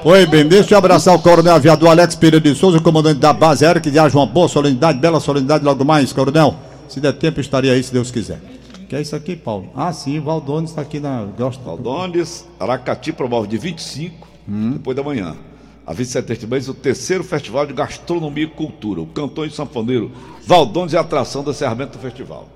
Oi, 0.03 0.25
bem, 0.25 0.47
deixa 0.47 0.73
eu 0.73 0.77
abraçar 0.77 1.13
o 1.15 1.19
coronel 1.19 1.55
aviador 1.55 1.89
Alex 1.89 2.15
Pereira 2.15 2.39
de 2.49 2.55
Souza, 2.55 2.79
comandante 2.79 3.19
da 3.19 3.33
base 3.33 3.65
aérea, 3.65 3.81
que 3.81 3.89
haja 3.99 4.17
uma 4.17 4.25
boa 4.25 4.47
solenidade, 4.47 4.97
bela 4.99 5.19
solenidade 5.19 5.63
logo 5.63 5.83
mais, 5.83 6.11
coronel. 6.13 6.55
Se 6.87 6.99
der 6.99 7.13
tempo, 7.13 7.39
estaria 7.39 7.73
aí, 7.73 7.83
se 7.83 7.91
Deus 7.93 8.11
quiser. 8.11 8.39
Que 8.89 8.95
é 8.95 9.01
isso 9.01 9.15
aqui, 9.15 9.35
Paulo? 9.35 9.69
Ah, 9.75 9.91
sim, 9.93 10.19
o 10.19 10.23
Valdones 10.23 10.71
está 10.71 10.81
aqui 10.81 10.99
na. 10.99 11.25
Valdones, 11.63 12.45
Aracati 12.59 13.11
promove 13.13 13.47
de 13.47 13.57
25, 13.57 14.27
Hum. 14.49 14.71
depois 14.73 14.95
da 14.97 15.03
manhã. 15.03 15.35
A 15.85 15.93
27 15.93 16.25
deste 16.25 16.47
mês, 16.47 16.69
o 16.69 16.73
terceiro 16.73 17.23
Festival 17.23 17.65
de 17.65 17.73
Gastronomia 17.73 18.43
e 18.43 18.47
Cultura. 18.47 19.01
O 19.01 19.05
cantor 19.07 19.47
e 19.47 19.51
sanfoneiro 19.51 20.11
Valdones 20.45 20.93
é 20.93 20.97
a 20.97 21.01
atração 21.01 21.43
do 21.43 21.51
encerramento 21.51 21.97
do 21.97 22.01
festival. 22.01 22.47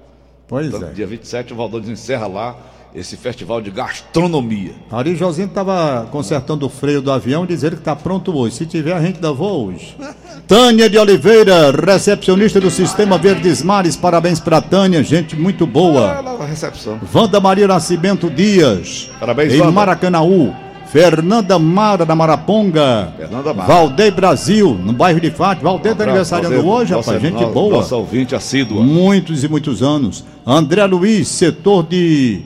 Pois 0.47 0.67
Então, 0.67 0.87
é. 0.87 0.91
dia 0.91 1.07
27, 1.07 1.53
o 1.53 1.55
Valdones 1.55 1.89
encerra 1.89 2.27
lá 2.27 2.55
esse 2.93 3.17
festival 3.17 3.61
de 3.61 3.69
gastronomia. 3.71 4.71
Ari 4.89 5.15
Josinho 5.15 5.47
estava 5.47 6.07
consertando 6.11 6.65
o 6.65 6.69
freio 6.69 7.01
do 7.01 7.11
avião 7.11 7.43
e 7.43 7.47
dizendo 7.47 7.73
que 7.73 7.81
está 7.81 7.95
pronto 7.95 8.35
hoje. 8.35 8.55
Se 8.55 8.65
tiver, 8.65 8.93
a 8.93 9.01
gente 9.01 9.19
dá 9.19 9.31
voo 9.31 9.67
hoje. 9.67 9.97
Tânia 10.47 10.89
de 10.89 10.97
Oliveira, 10.97 11.71
recepcionista 11.71 12.61
do 12.61 12.71
Sistema 12.71 13.17
Verdes 13.17 13.61
Mares. 13.61 13.97
Parabéns 13.97 14.39
para 14.39 14.61
Tânia, 14.61 15.03
gente 15.03 15.35
muito 15.35 15.65
boa. 15.65 16.37
Ah, 16.39 16.45
recepção. 16.45 16.99
Wanda 17.13 17.39
Maria 17.39 17.67
Nascimento 17.67 18.29
Dias. 18.29 19.09
Parabéns, 19.19 19.53
Em 19.53 19.59
Wanda. 19.59 20.64
Fernanda 20.87 21.57
Mara 21.59 22.05
da 22.05 22.15
Maraponga. 22.15 23.13
Fernanda 23.17 23.53
Mara. 23.53 23.67
Valdeir 23.67 24.13
Brasil, 24.13 24.77
no 24.81 24.93
bairro 24.93 25.19
de 25.19 25.31
Fátima. 25.31 25.71
Valdeir 25.71 25.91
está 25.93 26.03
aniversariando 26.03 26.55
Valdeir, 26.55 26.73
hoje, 26.73 26.91
nossa- 26.93 27.13
rapaz. 27.13 27.31
Gente 27.31 27.45
boa. 27.45 27.77
Nossa 27.77 27.95
ouvinte 27.95 28.35
assídua. 28.35 28.81
Muitos 28.83 29.43
e 29.43 29.47
muitos 29.47 29.81
anos. 29.83 30.23
André 30.45 30.85
Luiz, 30.85 31.27
setor 31.27 31.83
de 31.87 32.41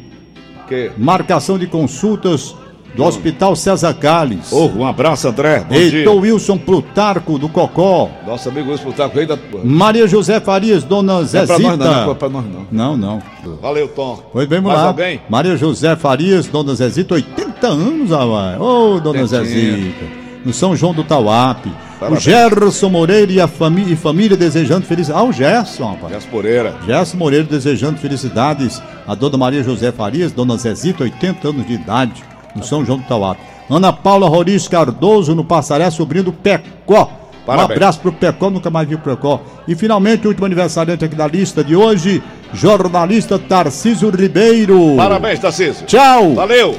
Que... 0.67 0.91
marcação 0.97 1.59
de 1.59 1.67
consultas 1.67 2.55
do 2.95 3.03
Hospital 3.03 3.55
César 3.55 3.93
Calles. 3.93 4.51
Oh, 4.51 4.67
um 4.67 4.85
abraço, 4.85 5.27
André. 5.27 5.63
Bom 5.67 5.75
Heitor. 5.75 6.15
Wilson 6.17 6.57
Plutarco, 6.57 7.37
do 7.37 7.47
Cocó. 7.47 8.09
Nosso 8.25 8.49
amigo 8.49 8.71
Wilson 8.71 8.83
Plutarco 8.83 9.19
aí 9.19 9.25
da... 9.25 9.37
Maria 9.63 10.07
José 10.07 10.39
Farias, 10.39 10.83
dona 10.83 11.13
Não 11.13 11.21
é 11.21 11.25
Zezita. 11.25 11.47
pra 11.55 11.59
nós 11.59 11.77
não, 11.77 12.05
não 12.05 12.11
é 12.11 12.15
pra 12.15 12.29
nós 12.29 12.45
não. 12.45 12.67
Não, 12.71 12.97
não. 12.97 13.21
Valeu, 13.61 13.87
Tom. 13.87 14.21
Pois 14.33 14.47
bem, 14.47 14.59
Mais 14.61 14.77
lá. 14.77 14.87
alguém? 14.87 15.21
Maria 15.29 15.55
José 15.55 15.95
Farias, 15.95 16.47
dona 16.47 16.75
Zezita, 16.75 17.13
80 17.15 17.67
anos, 17.67 18.09
rapaz. 18.09 18.59
Ô, 18.59 18.99
dona 18.99 19.19
Quietinha. 19.19 19.43
Zezita. 19.45 20.05
No 20.45 20.53
São 20.53 20.75
João 20.75 20.93
do 20.93 21.03
Tauape. 21.03 21.71
Parabéns. 21.99 22.21
O 22.21 22.23
Gerson 22.29 22.89
Moreira 22.89 23.29
e 23.29 23.41
a 23.41 23.47
família, 23.47 23.93
e 23.93 23.95
família 23.97 24.37
desejando 24.37 24.85
felicidade. 24.85 25.21
Ah, 25.21 25.27
o 25.27 25.33
Gerson, 25.33 25.85
rapaz. 25.91 26.13
Gerson 26.13 26.29
Moreira. 26.31 26.75
Gerson 26.85 27.17
Moreira 27.17 27.45
desejando 27.45 27.97
felicidades 27.99 28.81
a 29.05 29.13
Dona 29.15 29.37
Maria 29.37 29.61
José 29.63 29.91
Farias, 29.91 30.31
Dona 30.31 30.55
Zezita, 30.55 31.03
80 31.03 31.49
anos 31.49 31.67
de 31.67 31.73
idade, 31.73 32.23
no 32.55 32.63
São 32.63 32.85
João 32.85 32.99
do 32.99 33.05
Tauato. 33.05 33.41
Ana 33.69 33.93
Paula 33.93 34.27
Roriz 34.27 34.67
Cardoso, 34.67 35.35
no 35.35 35.43
Passaré, 35.43 35.89
sobrinho 35.91 36.25
do 36.25 36.33
Pecó. 36.33 37.11
Parabéns. 37.45 37.69
Um 37.69 37.73
abraço 37.73 37.99
pro 37.99 38.11
Pecó, 38.11 38.49
nunca 38.49 38.69
mais 38.69 38.87
vi 38.87 38.95
o 38.95 38.99
Pecó. 38.99 39.41
E 39.67 39.75
finalmente, 39.75 40.25
o 40.25 40.29
último 40.29 40.45
aniversariante 40.45 41.05
aqui 41.05 41.15
da 41.15 41.27
lista 41.27 41.63
de 41.63 41.75
hoje, 41.75 42.21
jornalista 42.53 43.37
Tarcísio 43.39 44.09
Ribeiro. 44.09 44.95
Parabéns, 44.97 45.39
Tarcísio. 45.39 45.85
Tchau. 45.85 46.35
Valeu. 46.35 46.77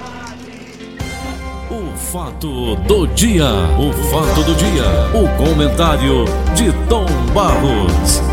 O 1.71 1.97
fato 1.97 2.77
do 2.77 3.07
dia. 3.09 3.47
O 3.79 3.93
fato 4.11 4.43
do 4.43 4.55
dia. 4.55 4.85
O 5.15 5.29
comentário 5.37 6.25
de 6.55 6.73
Tom 6.89 7.07
Barros. 7.33 8.30